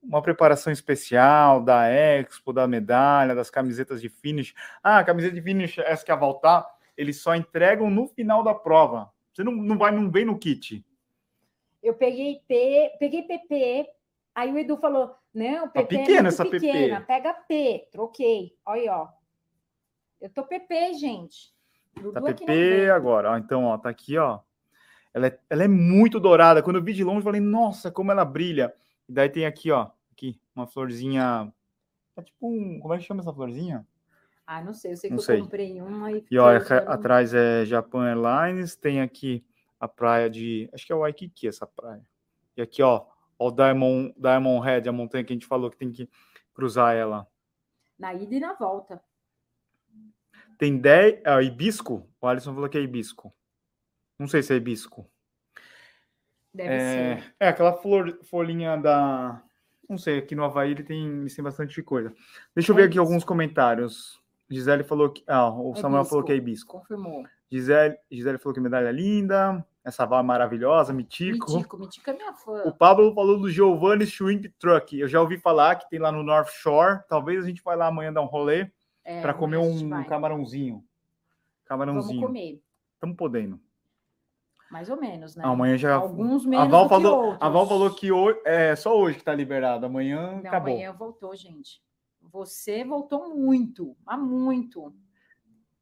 uma 0.03 0.23
preparação 0.23 0.73
especial 0.73 1.63
da 1.63 1.87
Expo, 1.89 2.53
da 2.53 2.67
medalha, 2.67 3.35
das 3.35 3.51
camisetas 3.51 4.01
de 4.01 4.09
finish. 4.09 4.55
Ah, 4.83 4.99
a 4.99 5.05
camiseta 5.05 5.35
de 5.35 5.43
finish, 5.43 5.79
essa 5.79 6.05
que 6.05 6.11
é 6.11 6.15
a 6.15 6.17
voltar, 6.17 6.67
eles 6.97 7.21
só 7.21 7.35
entregam 7.35 7.91
no 7.91 8.07
final 8.09 8.43
da 8.43 8.55
prova. 8.55 9.11
Você 9.33 9.45
não, 9.45 9.53
não 9.53 9.77
vai, 9.77 9.91
não 9.91 10.11
vem 10.11 10.25
no 10.25 10.39
kit. 10.39 10.85
Eu 11.83 11.95
peguei 11.95 12.41
P, 12.47 12.93
peguei 12.99 13.23
PP, 13.23 13.87
aí 14.35 14.53
o 14.53 14.59
Edu 14.59 14.77
falou: 14.77 15.15
não, 15.35 15.69
PP 15.69 15.81
tá 15.81 15.87
pequena 15.87 16.29
é 16.29 16.33
essa 16.33 16.45
pequena, 16.45 16.97
PP. 17.01 17.07
pega 17.07 17.35
P, 17.35 17.89
troquei. 17.93 18.57
Olha 18.67 18.81
aí, 18.81 18.89
ó. 18.89 19.09
Eu 20.21 20.29
tô 20.29 20.45
PP, 20.45 20.95
gente. 20.95 21.55
Dudu 21.95 22.13
tá 22.13 22.21
PP 22.21 22.91
agora, 22.91 23.33
ó. 23.33 23.37
Então, 23.37 23.65
ó, 23.65 23.79
tá 23.79 23.89
aqui, 23.89 24.19
ó. 24.19 24.41
Ela 25.15 25.29
é, 25.29 25.39
ela 25.49 25.65
é 25.65 25.69
muito 25.69 26.21
dourada. 26.21 26.63
Quando 26.63 26.77
eu 26.77 26.83
vi 26.83 26.93
de 26.93 27.05
longe, 27.05 27.21
eu 27.21 27.25
falei, 27.25 27.41
nossa, 27.41 27.91
como 27.91 28.13
ela 28.13 28.25
brilha. 28.25 28.75
E 29.09 29.13
daí 29.13 29.29
tem 29.29 29.47
aqui, 29.47 29.71
ó, 29.71 29.91
aqui, 30.13 30.41
uma 30.55 30.67
florzinha. 30.67 31.53
É 32.17 32.23
tipo 32.23 32.49
um. 32.49 32.79
Como 32.81 32.95
é 32.95 32.99
que 32.99 33.05
chama 33.05 33.21
essa 33.21 33.33
florzinha? 33.33 33.87
Ah, 34.47 34.63
não 34.63 34.75
sei, 34.75 34.93
eu 34.93 34.97
sei 34.97 35.11
não 35.11 35.19
que 35.19 35.25
sei. 35.25 35.39
eu 35.39 35.43
comprei 35.43 35.81
uma 35.81 36.13
e. 36.13 36.25
E 36.31 36.39
olha, 36.39 36.59
atrás 36.87 37.33
é 37.33 37.65
Japan 37.65 38.07
Airlines, 38.07 38.77
tem 38.77 39.01
aqui 39.01 39.45
a 39.79 39.89
praia 39.89 40.29
de. 40.29 40.69
Acho 40.73 40.87
que 40.87 40.93
é 40.93 40.97
Waikiki 40.97 41.49
essa 41.49 41.67
praia. 41.67 42.05
E 42.57 42.63
aqui, 42.63 42.83
ó, 42.83 43.05
o 43.41 43.51
Diamond, 43.51 44.15
Diamond 44.19 44.67
Head, 44.67 44.87
a 44.87 44.93
montanha 44.93 45.25
que 45.25 45.33
a 45.33 45.35
gente 45.35 45.47
falou 45.47 45.71
que 45.71 45.79
tem 45.79 45.91
que 45.91 46.09
cruzar 46.53 46.95
ela. 46.95 47.27
Na 47.99 48.13
ida 48.13 48.35
e 48.35 48.41
na 48.41 48.53
volta. 48.53 49.03
Tem 50.59 50.77
10. 50.77 51.23
Ah, 51.25 51.43
hibisco? 51.43 52.07
O 52.21 52.27
Alisson 52.27 52.53
falou 52.53 52.69
que 52.69 52.77
é 52.77 52.83
hibisco. 52.83 53.33
Não 54.19 54.29
sei 54.29 54.43
se 54.43 54.53
é 54.53 54.57
hibisco. 54.57 55.11
Deve 56.53 56.75
é, 56.75 56.79
ser. 57.19 57.35
É, 57.41 57.49
aquela 57.49 57.73
flor, 57.73 58.19
folhinha 58.25 58.77
da. 58.77 59.43
Não 59.89 59.97
sei, 59.97 60.19
aqui 60.19 60.35
no 60.35 60.45
Havaí 60.45 60.73
ele 60.73 60.83
tem, 60.83 61.07
ele 61.07 61.35
tem 61.35 61.43
bastante 61.43 61.83
coisa. 61.83 62.13
Deixa 62.55 62.71
eu 62.71 62.77
ver 62.77 62.85
aqui 62.85 62.99
alguns 62.99 63.25
comentários. 63.25 64.21
Gisele 64.51 64.85
falou 64.85 65.11
que. 65.11 65.25
Ah, 65.27 65.49
o 65.51 65.73
é 65.75 65.81
Samuel 65.81 66.05
falou 66.05 66.23
que 66.23 66.33
é 66.33 66.37
hibisco. 66.37 66.79
Confirmou. 66.79 67.25
Gisele, 67.51 67.97
Gisele 68.11 68.39
falou 68.39 68.53
que 68.53 68.61
medalha 68.61 68.91
linda. 68.91 69.65
Essa 69.83 70.05
vá 70.05 70.23
maravilhosa, 70.23 70.93
Mitico. 70.93 71.53
Mitico, 71.53 71.79
Mitico 71.79 72.11
é 72.11 72.13
minha 72.13 72.35
fã. 72.35 72.65
O 72.65 72.73
Pablo 72.73 73.15
falou 73.15 73.39
do 73.39 73.51
Giovanni 73.51 74.07
Shrimp 74.07 74.47
Truck. 74.59 74.99
Eu 74.99 75.09
já 75.09 75.21
ouvi 75.21 75.39
falar 75.39 75.77
que 75.77 75.89
tem 75.89 75.99
lá 75.99 76.13
no 76.13 76.23
North 76.23 76.51
Shore. 76.51 77.01
Talvez 77.09 77.45
a 77.45 77.49
gente 77.49 77.63
vá 77.63 77.75
lá 77.75 77.87
amanhã 77.87 78.13
dar 78.13 78.21
um 78.21 78.27
rolê 78.27 78.71
é, 79.05 79.23
para 79.23 79.33
comer 79.33 79.57
um 79.57 80.05
camarãozinho. 80.05 80.85
Camarãozinho. 81.65 82.21
Vamos 82.21 82.27
comer. 82.27 82.63
Estamos 82.95 83.17
podendo. 83.17 83.59
Mais 84.71 84.89
ou 84.89 85.01
menos, 85.01 85.35
né? 85.35 85.45
Amanhã 85.45 85.77
já. 85.77 85.95
Alguns 85.95 86.45
menos. 86.45 86.67
A 86.67 86.69
Val, 86.69 86.89
falou, 86.89 87.37
a 87.41 87.49
Val 87.49 87.67
falou 87.67 87.91
que 87.93 88.13
hoje, 88.13 88.41
é 88.45 88.77
só 88.77 88.97
hoje 88.97 89.17
que 89.17 89.23
está 89.23 89.35
liberado. 89.35 89.87
Amanhã 89.87 90.33
Não, 90.33 90.39
acabou. 90.39 90.75
Amanhã 90.75 90.93
voltou, 90.93 91.35
gente. 91.35 91.83
Você 92.21 92.85
voltou 92.85 93.35
muito, 93.35 93.97
há 94.07 94.17
muito. 94.17 94.95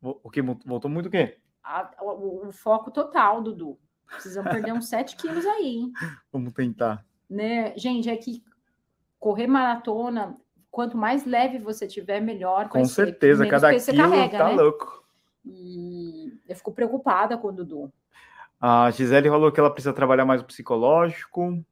O 0.00 0.30
que? 0.30 0.40
Voltou 0.40 0.90
muito 0.90 1.06
o 1.06 1.10
quê? 1.10 1.38
A, 1.62 1.90
o, 2.00 2.48
o, 2.48 2.52
foco 2.52 2.90
total, 2.90 3.42
Dudu. 3.42 3.78
Precisamos 4.10 4.50
perder 4.50 4.72
uns 4.72 4.88
7 4.88 5.16
quilos 5.16 5.44
aí, 5.46 5.76
hein? 5.76 5.92
Vamos 6.32 6.52
tentar. 6.52 7.04
Né? 7.28 7.76
Gente, 7.76 8.08
é 8.08 8.16
que 8.16 8.42
correr 9.18 9.46
maratona, 9.46 10.36
quanto 10.70 10.96
mais 10.96 11.24
leve 11.24 11.58
você 11.58 11.86
tiver, 11.86 12.20
melhor. 12.20 12.68
Com 12.68 12.84
certeza, 12.84 13.46
cada 13.46 13.74
quilo 13.74 13.96
carrega, 13.96 14.38
tá 14.38 14.48
né? 14.48 14.54
louco. 14.54 15.04
E 15.44 16.32
eu 16.48 16.56
fico 16.56 16.72
preocupada 16.72 17.36
com 17.36 17.48
o 17.48 17.52
Dudu. 17.52 17.92
A 18.60 18.90
Gisele 18.90 19.28
falou 19.28 19.52
que 19.52 19.60
ela 19.60 19.70
precisa 19.70 19.92
trabalhar 19.92 20.24
mais 20.24 20.40
o 20.40 20.44
psicológico. 20.44 21.64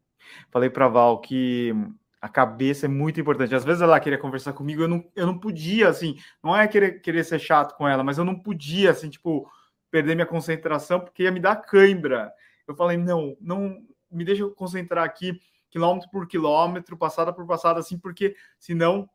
Falei 0.50 0.70
para 0.70 0.88
Val 0.88 1.20
que 1.20 1.74
a 2.20 2.28
cabeça 2.28 2.86
é 2.86 2.88
muito 2.88 3.20
importante. 3.20 3.54
Às 3.54 3.64
vezes 3.64 3.82
ela 3.82 4.00
queria 4.00 4.18
conversar 4.18 4.52
comigo, 4.52 4.82
eu 4.82 4.88
não, 4.88 5.04
eu 5.14 5.26
não 5.26 5.38
podia, 5.38 5.88
assim, 5.88 6.16
não 6.42 6.56
é 6.56 6.66
querer, 6.66 7.00
querer 7.00 7.24
ser 7.24 7.38
chato 7.38 7.76
com 7.76 7.86
ela, 7.86 8.02
mas 8.02 8.18
eu 8.18 8.24
não 8.24 8.38
podia, 8.38 8.90
assim, 8.90 9.08
tipo, 9.08 9.48
perder 9.96 10.14
minha 10.14 10.26
concentração, 10.26 11.00
porque 11.00 11.22
ia 11.22 11.32
me 11.32 11.40
dar 11.40 11.56
cãibra. 11.56 12.30
Eu 12.68 12.74
falei, 12.74 12.98
não, 12.98 13.34
não 13.40 13.82
me 14.10 14.26
deixa 14.26 14.42
eu 14.42 14.50
concentrar 14.50 15.02
aqui, 15.02 15.40
quilômetro 15.70 16.10
por 16.10 16.28
quilômetro, 16.28 16.98
passada 16.98 17.32
por 17.32 17.46
passada, 17.46 17.80
assim, 17.80 17.98
porque 17.98 18.36
senão 18.58 19.08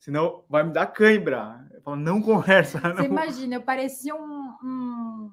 senão 0.00 0.44
vai 0.48 0.64
me 0.64 0.72
dar 0.72 0.86
cãibra. 0.88 1.64
Eu 1.72 1.80
falo, 1.82 1.96
não 1.96 2.20
conversa. 2.20 2.80
Não. 2.80 2.96
Você 2.96 3.04
imagina, 3.04 3.54
eu 3.54 3.62
parecia 3.62 4.12
um, 4.16 4.56
um 4.64 5.32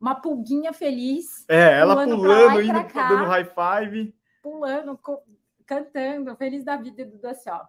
uma 0.00 0.14
pulguinha 0.14 0.72
feliz. 0.72 1.44
É, 1.48 1.80
ela 1.80 1.94
pulando, 1.94 2.16
pulando 2.16 2.62
indo, 2.62 2.84
cá, 2.84 3.08
dando 3.08 3.24
high 3.24 3.44
five. 3.44 4.14
Pulando, 4.40 5.00
cantando, 5.66 6.36
feliz 6.36 6.64
da 6.64 6.76
vida, 6.76 7.04
do 7.04 7.26
assim, 7.26 7.50
ó. 7.50 7.60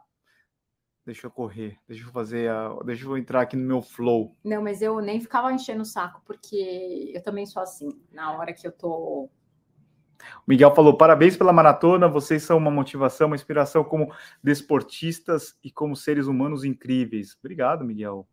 Deixa 1.06 1.28
eu 1.28 1.32
correr, 1.32 1.78
deixa 1.86 2.06
eu 2.06 2.12
fazer 2.12 2.50
a. 2.50 2.78
Deixa 2.86 3.06
eu 3.06 3.18
entrar 3.18 3.42
aqui 3.42 3.58
no 3.58 3.66
meu 3.66 3.82
flow. 3.82 4.38
Não, 4.44 4.64
mas 4.64 4.82
eu 4.82 5.02
nem 5.02 5.20
ficava 5.20 5.52
enchendo 5.52 5.82
o 5.82 5.86
saco, 5.86 6.22
porque 6.26 7.12
eu 7.14 7.22
também 7.22 7.46
sou 7.46 7.62
assim, 7.62 7.90
na 8.12 8.32
hora 8.32 8.54
que 8.54 8.66
eu 8.66 8.72
tô. 8.72 9.30
O 9.30 10.48
Miguel 10.48 10.74
falou: 10.74 10.96
parabéns 10.96 11.36
pela 11.36 11.52
maratona, 11.52 12.08
vocês 12.08 12.44
são 12.44 12.58
uma 12.58 12.72
motivação, 12.72 13.28
uma 13.28 13.36
inspiração 13.36 13.84
como 13.84 14.14
desportistas 14.42 15.58
e 15.62 15.70
como 15.70 15.94
seres 15.94 16.28
humanos 16.28 16.64
incríveis. 16.64 17.36
Obrigado, 17.38 17.84
Miguel. 17.84 18.26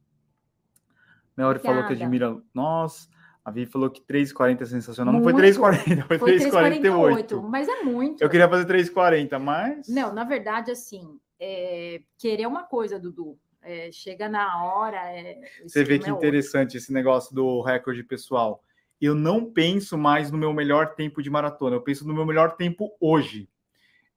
Melhor 1.37 1.59
falou 1.59 1.85
que 1.87 1.95
admira 1.95 2.41
nós. 2.55 3.09
A 3.45 3.51
Vi 3.51 3.65
falou 3.67 3.91
que 3.91 4.03
3,40 4.03 4.61
é 4.61 4.65
sensacional. 4.67 5.15
Muito. 5.15 5.27
Não 5.27 5.33
foi 5.33 5.51
3,40, 5.51 6.07
foi, 6.07 6.19
foi 6.19 6.39
3,48. 6.39 7.43
Mas 7.49 7.67
é 7.69 7.83
muito. 7.83 8.23
Eu 8.23 8.29
queria 8.29 8.49
fazer 8.49 8.67
3,40, 8.67 9.39
mas. 9.39 9.89
Não, 9.89 10.13
na 10.13 10.25
verdade, 10.25 10.71
assim, 10.71 11.19
é, 11.41 12.03
querer 12.19 12.47
uma 12.47 12.65
coisa, 12.65 13.01
Dudu. 13.01 13.39
É, 13.63 13.91
chega 13.91 14.29
na 14.29 14.65
hora. 14.65 14.97
É, 15.11 15.41
Você 15.63 15.83
vê 15.83 15.99
que 15.99 16.09
é 16.09 16.13
interessante 16.13 16.77
esse 16.77 16.93
negócio 16.93 17.35
do 17.35 17.63
recorde 17.63 18.03
pessoal. 18.05 18.63
Eu 19.01 19.15
não 19.15 19.51
penso 19.51 19.97
mais 19.97 20.31
no 20.31 20.37
meu 20.37 20.53
melhor 20.53 20.95
tempo 20.95 21.23
de 21.23 21.31
maratona, 21.31 21.77
eu 21.77 21.83
penso 21.83 22.07
no 22.07 22.13
meu 22.13 22.27
melhor 22.27 22.57
tempo 22.57 22.95
hoje. 23.01 23.49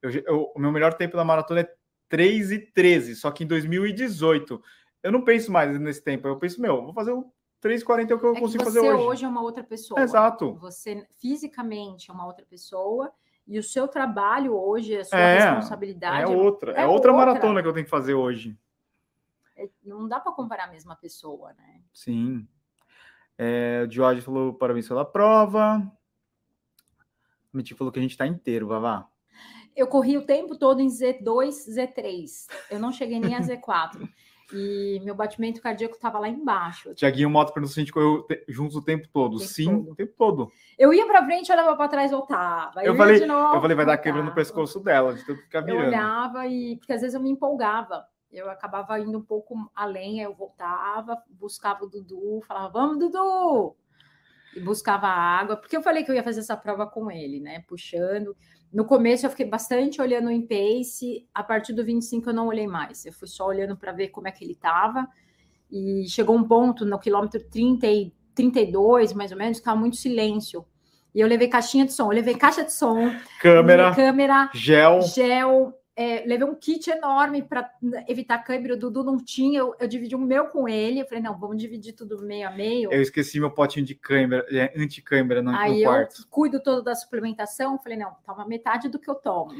Eu, 0.01 0.11
eu, 0.11 0.51
o 0.53 0.59
meu 0.59 0.71
melhor 0.71 0.93
tempo 0.93 1.15
da 1.15 1.23
maratona 1.23 1.61
é 1.61 1.73
3 2.09 2.51
e 2.51 2.59
13, 2.59 3.15
só 3.15 3.31
que 3.31 3.45
em 3.45 3.47
2018. 3.47 4.61
Eu 5.01 5.11
não 5.11 5.21
penso 5.21 5.51
mais 5.51 5.79
nesse 5.79 6.01
tempo, 6.01 6.27
eu 6.27 6.37
penso, 6.37 6.61
meu, 6.61 6.81
vou 6.81 6.93
fazer 6.93 7.11
o 7.11 7.31
3,40 7.63 8.11
é 8.11 8.15
o 8.15 8.19
que 8.19 8.25
eu 8.25 8.35
é 8.35 8.39
consigo 8.39 8.59
que 8.59 8.65
fazer 8.65 8.79
hoje. 8.81 8.89
Você 8.89 9.03
hoje 9.03 9.25
é 9.25 9.27
uma 9.27 9.41
outra 9.41 9.63
pessoa. 9.63 10.01
Exato. 10.01 10.53
Você 10.55 11.07
fisicamente 11.15 12.11
é 12.11 12.13
uma 12.13 12.25
outra 12.25 12.45
pessoa 12.45 13.11
e 13.47 13.59
o 13.59 13.63
seu 13.63 13.87
trabalho 13.87 14.55
hoje, 14.55 14.97
a 14.97 15.03
sua 15.03 15.19
é, 15.19 15.39
responsabilidade. 15.39 16.31
É 16.31 16.35
outra, 16.35 16.71
é, 16.71 16.81
é 16.81 16.85
outra, 16.85 17.11
outra, 17.11 17.13
maratona 17.13 17.61
que 17.61 17.67
eu 17.67 17.73
tenho 17.73 17.85
que 17.85 17.89
fazer 17.89 18.13
hoje. 18.13 18.57
É, 19.55 19.69
não 19.83 20.07
dá 20.07 20.19
para 20.19 20.31
comparar 20.31 20.65
a 20.65 20.71
mesma 20.71 20.95
pessoa, 20.95 21.53
né? 21.53 21.81
Sim. 21.93 22.47
É, 23.37 23.85
o 23.87 23.91
Jorge 23.91 24.21
falou 24.21 24.53
parabéns 24.53 24.87
pela 24.87 25.05
prova. 25.05 25.79
O 27.53 27.57
Miti 27.57 27.73
falou 27.75 27.91
que 27.91 27.99
a 27.99 28.01
gente 28.01 28.11
está 28.11 28.25
inteiro, 28.25 28.67
Vavá. 28.67 29.07
Eu 29.75 29.87
corri 29.87 30.17
o 30.17 30.25
tempo 30.25 30.57
todo 30.57 30.81
em 30.81 30.87
Z2, 30.87 31.49
Z3. 31.67 32.47
Eu 32.69 32.79
não 32.79 32.91
cheguei 32.91 33.19
nem 33.19 33.35
a 33.35 33.41
Z4. 33.41 34.07
E 34.51 34.99
meu 35.03 35.15
batimento 35.15 35.61
cardíaco 35.61 35.95
estava 35.95 36.19
lá 36.19 36.27
embaixo. 36.27 36.93
Tiaguinho 36.93 37.29
Moto 37.29 37.53
perguntou 37.53 37.73
se 37.73 37.79
a 37.79 37.83
gente 37.83 37.93
correu 37.93 38.27
juntos 38.47 38.75
o 38.75 38.81
tempo 38.81 39.07
todo. 39.11 39.37
Tempo 39.37 39.49
Sim, 39.49 39.77
todo. 39.77 39.91
o 39.91 39.95
tempo 39.95 40.13
todo. 40.17 40.51
Eu 40.77 40.93
ia 40.93 41.05
para 41.05 41.23
frente, 41.23 41.51
olhava 41.51 41.75
para 41.75 41.87
trás, 41.87 42.11
voltava. 42.11 42.83
Eu, 42.83 42.93
eu 42.93 42.95
falei, 42.95 43.25
novo, 43.25 43.55
eu 43.55 43.61
falei, 43.61 43.75
vai 43.75 43.85
dar 43.85 43.97
quebra 43.97 44.21
no 44.21 44.33
pescoço 44.33 44.79
dela, 44.79 45.13
de 45.13 45.25
tanto 45.25 45.41
ficar 45.41 45.61
virando. 45.61 45.83
Eu 45.83 45.87
olhava 45.87 46.47
e 46.47 46.77
porque 46.77 46.93
às 46.93 47.01
vezes 47.01 47.15
eu 47.15 47.21
me 47.21 47.29
empolgava. 47.29 48.05
Eu 48.31 48.49
acabava 48.49 48.99
indo 48.99 49.17
um 49.17 49.21
pouco 49.21 49.55
além, 49.75 50.19
eu 50.19 50.33
voltava, 50.33 51.21
buscava 51.29 51.85
o 51.85 51.89
Dudu, 51.89 52.41
falava, 52.47 52.69
vamos, 52.69 52.97
Dudu! 52.97 53.75
E 54.55 54.59
buscava 54.59 55.07
água, 55.07 55.55
porque 55.55 55.77
eu 55.77 55.83
falei 55.83 56.03
que 56.03 56.09
eu 56.09 56.15
ia 56.15 56.23
fazer 56.23 56.39
essa 56.39 56.57
prova 56.57 56.87
com 56.87 57.11
ele, 57.11 57.39
né? 57.39 57.63
Puxando. 57.67 58.35
No 58.73 58.85
começo 58.85 59.25
eu 59.25 59.29
fiquei 59.29 59.45
bastante 59.45 60.01
olhando 60.01 60.31
em 60.31 60.41
pace, 60.41 61.27
a 61.33 61.43
partir 61.43 61.73
do 61.73 61.85
25 61.85 62.29
eu 62.29 62.33
não 62.33 62.47
olhei 62.47 62.65
mais, 62.65 63.05
eu 63.05 63.13
fui 63.13 63.27
só 63.27 63.45
olhando 63.45 63.77
para 63.77 63.91
ver 63.91 64.07
como 64.07 64.27
é 64.27 64.31
que 64.31 64.43
ele 64.43 64.53
estava. 64.53 65.07
E 65.71 66.05
chegou 66.07 66.35
um 66.35 66.43
ponto 66.43 66.83
no 66.83 66.97
quilômetro 66.97 67.39
30 67.51 67.85
e 67.87 68.11
32, 68.33 69.13
mais 69.13 69.31
ou 69.31 69.37
menos, 69.37 69.57
estava 69.57 69.79
muito 69.79 69.97
silêncio. 69.97 70.65
E 71.13 71.19
eu 71.19 71.27
levei 71.27 71.47
caixinha 71.47 71.85
de 71.85 71.93
som, 71.93 72.05
eu 72.05 72.15
levei 72.15 72.33
caixa 72.33 72.63
de 72.63 72.73
som, 72.73 73.11
câmera, 73.39 73.93
câmera 73.93 74.49
gel, 74.53 75.01
gel 75.01 75.73
é, 75.95 76.23
levei 76.25 76.47
um 76.47 76.55
kit 76.55 76.89
enorme 76.89 77.43
para 77.43 77.71
evitar 78.07 78.39
câimbra. 78.39 78.73
O 78.73 78.77
Dudu 78.77 79.03
não 79.03 79.17
tinha, 79.17 79.59
eu, 79.59 79.75
eu, 79.79 79.87
dividi 79.87 80.15
o 80.15 80.19
meu 80.19 80.47
com 80.47 80.67
ele. 80.67 80.99
Eu 80.99 81.05
falei, 81.05 81.23
não, 81.23 81.37
vamos 81.37 81.57
dividir 81.57 81.93
tudo 81.93 82.21
meio 82.23 82.47
a 82.47 82.51
meio. 82.51 82.91
Eu 82.91 83.01
esqueci 83.01 83.39
meu 83.39 83.51
potinho 83.51 83.85
de 83.85 83.93
câimbra, 83.93 84.45
é, 84.49 84.73
anti-câimbra 84.75 85.41
no, 85.41 85.51
Aí 85.51 85.79
no 85.79 85.83
quarto. 85.83 86.21
eu 86.21 86.25
cuido 86.29 86.59
todo 86.59 86.81
da 86.81 86.95
suplementação. 86.95 87.77
Falei, 87.77 87.97
não, 87.97 88.15
toma 88.25 88.47
metade 88.47 88.89
do 88.89 88.97
que 88.97 89.09
eu 89.09 89.15
tomo. 89.15 89.53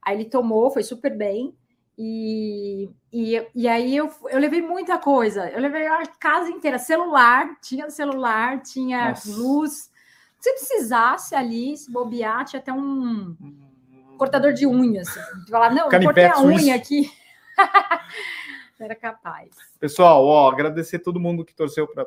Aí 0.00 0.16
ele 0.16 0.24
tomou, 0.26 0.70
foi 0.70 0.84
super 0.84 1.16
bem. 1.16 1.52
E, 1.98 2.88
e, 3.12 3.44
e 3.54 3.68
aí 3.68 3.96
eu, 3.96 4.10
eu 4.30 4.38
levei 4.38 4.62
muita 4.62 4.98
coisa. 4.98 5.50
Eu 5.50 5.60
levei 5.60 5.86
a 5.86 6.06
casa 6.06 6.48
inteira, 6.48 6.78
celular, 6.78 7.58
tinha 7.60 7.90
celular, 7.90 8.62
tinha 8.62 9.10
Nossa. 9.10 9.36
luz. 9.36 9.90
Se 10.38 10.52
precisasse 10.54 11.34
ali, 11.34 11.76
se 11.76 11.90
bobear, 11.90 12.44
tinha 12.44 12.60
até 12.60 12.72
um 12.72 12.78
hum 12.80 13.71
cortador 14.22 14.52
de 14.52 14.64
unhas. 14.64 15.08
Falar, 15.50 15.74
não, 15.74 15.90
eu 15.90 16.00
cortei 16.00 16.26
a 16.26 16.40
unha 16.40 16.76
aqui. 16.76 17.10
Era 18.78 18.94
capaz. 18.94 19.50
Pessoal, 19.80 20.24
ó, 20.24 20.48
agradecer 20.48 21.00
todo 21.00 21.18
mundo 21.18 21.44
que 21.44 21.54
torceu 21.54 21.88
para 21.88 22.06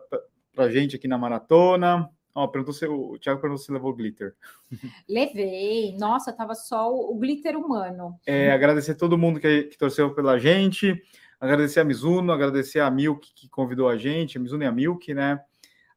a 0.57 0.71
gente 0.71 0.95
aqui 0.95 1.09
na 1.09 1.17
maratona. 1.17 2.09
Ó, 2.33 2.47
perguntou 2.47 2.73
se, 2.73 2.85
o 2.85 3.17
Thiago 3.19 3.41
perguntou 3.41 3.63
se 3.63 3.71
levou 3.71 3.93
glitter. 3.93 4.33
Levei. 5.07 5.95
Nossa, 5.97 6.31
tava 6.31 6.55
só 6.55 6.89
o, 6.89 7.13
o 7.13 7.19
glitter 7.19 7.57
humano. 7.57 8.17
É, 8.25 8.51
agradecer 8.51 8.95
todo 8.95 9.17
mundo 9.17 9.39
que, 9.39 9.63
que 9.63 9.77
torceu 9.77 10.13
pela 10.13 10.37
gente. 10.39 11.01
Agradecer 11.39 11.81
a 11.81 11.83
Mizuno, 11.83 12.31
agradecer 12.31 12.79
a 12.79 12.89
Milk 12.89 13.29
que 13.35 13.49
convidou 13.49 13.89
a 13.89 13.97
gente, 13.97 14.37
a 14.37 14.41
Mizuno 14.41 14.63
e 14.63 14.67
a 14.67 14.71
Milk, 14.71 15.13
né? 15.13 15.39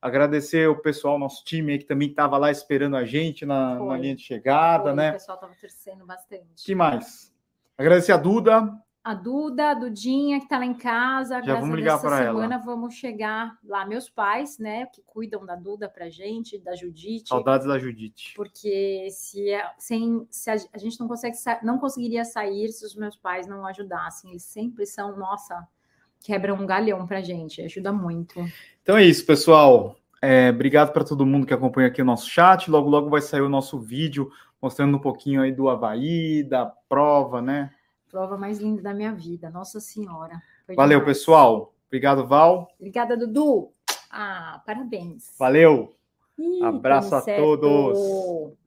Agradecer 0.00 0.68
o 0.68 0.76
pessoal, 0.80 1.18
nosso 1.18 1.44
time 1.44 1.72
aí, 1.72 1.78
que 1.78 1.84
também 1.84 2.08
estava 2.08 2.38
lá 2.38 2.50
esperando 2.50 2.96
a 2.96 3.04
gente 3.04 3.44
na, 3.44 3.74
na 3.74 3.96
linha 3.96 4.14
de 4.14 4.22
chegada, 4.22 4.84
Foi, 4.84 4.94
né? 4.94 5.10
O 5.10 5.12
pessoal 5.14 5.34
estava 5.36 5.54
torcendo 5.60 6.06
bastante. 6.06 6.64
que 6.64 6.74
mais? 6.74 7.34
Agradecer 7.76 8.12
a 8.12 8.16
Duda. 8.16 8.80
A 9.02 9.14
Duda, 9.14 9.70
a 9.70 9.74
Dudinha, 9.74 10.38
que 10.38 10.44
está 10.44 10.58
lá 10.58 10.66
em 10.66 10.74
casa. 10.74 11.42
Já 11.42 11.58
vamos 11.58 11.76
ligar 11.76 12.00
para 12.00 12.20
ela. 12.20 12.42
semana 12.42 12.58
vamos 12.58 12.94
chegar 12.94 13.58
lá. 13.64 13.86
Meus 13.86 14.10
pais, 14.10 14.58
né, 14.58 14.86
que 14.86 15.02
cuidam 15.02 15.46
da 15.46 15.56
Duda 15.56 15.88
para 15.88 16.10
gente, 16.10 16.58
da 16.58 16.76
Judite. 16.76 17.28
Saudades 17.28 17.66
da 17.66 17.78
Judite. 17.78 18.34
Porque 18.36 19.08
se, 19.10 19.50
é, 19.50 19.72
sem, 19.78 20.26
se 20.30 20.50
a, 20.50 20.56
a 20.72 20.78
gente 20.78 21.00
não, 21.00 21.08
consegue, 21.08 21.36
não 21.62 21.78
conseguiria 21.78 22.24
sair 22.24 22.68
se 22.68 22.84
os 22.84 22.94
meus 22.94 23.16
pais 23.16 23.46
não 23.46 23.64
ajudassem. 23.66 24.30
Eles 24.30 24.44
sempre 24.44 24.84
são, 24.84 25.16
nossa, 25.16 25.66
quebra 26.20 26.54
um 26.54 26.66
galhão 26.66 27.06
para 27.06 27.20
gente, 27.20 27.62
ajuda 27.62 27.92
muito. 27.92 28.40
Então 28.82 28.96
é 28.96 29.04
isso, 29.04 29.24
pessoal. 29.24 29.96
É, 30.20 30.50
obrigado 30.50 30.92
para 30.92 31.04
todo 31.04 31.26
mundo 31.26 31.46
que 31.46 31.54
acompanha 31.54 31.88
aqui 31.88 32.02
o 32.02 32.04
nosso 32.04 32.28
chat. 32.28 32.70
Logo, 32.70 32.88
logo 32.88 33.08
vai 33.08 33.20
sair 33.20 33.40
o 33.40 33.48
nosso 33.48 33.78
vídeo 33.78 34.30
mostrando 34.60 34.96
um 34.96 35.00
pouquinho 35.00 35.42
aí 35.42 35.52
do 35.52 35.68
Havaí, 35.68 36.42
da 36.42 36.66
prova, 36.88 37.40
né? 37.40 37.70
Prova 38.10 38.36
mais 38.36 38.58
linda 38.58 38.82
da 38.82 38.94
minha 38.94 39.12
vida, 39.12 39.50
Nossa 39.50 39.80
Senhora. 39.80 40.42
Valeu, 40.74 41.00
demais. 41.00 41.18
pessoal. 41.18 41.74
Obrigado, 41.86 42.26
Val. 42.26 42.68
Obrigada, 42.78 43.16
Dudu. 43.16 43.70
Ah, 44.10 44.62
parabéns. 44.66 45.34
Valeu. 45.38 45.94
Ih, 46.38 46.62
Abraço 46.62 47.14
a 47.14 47.22
todos. 47.22 48.57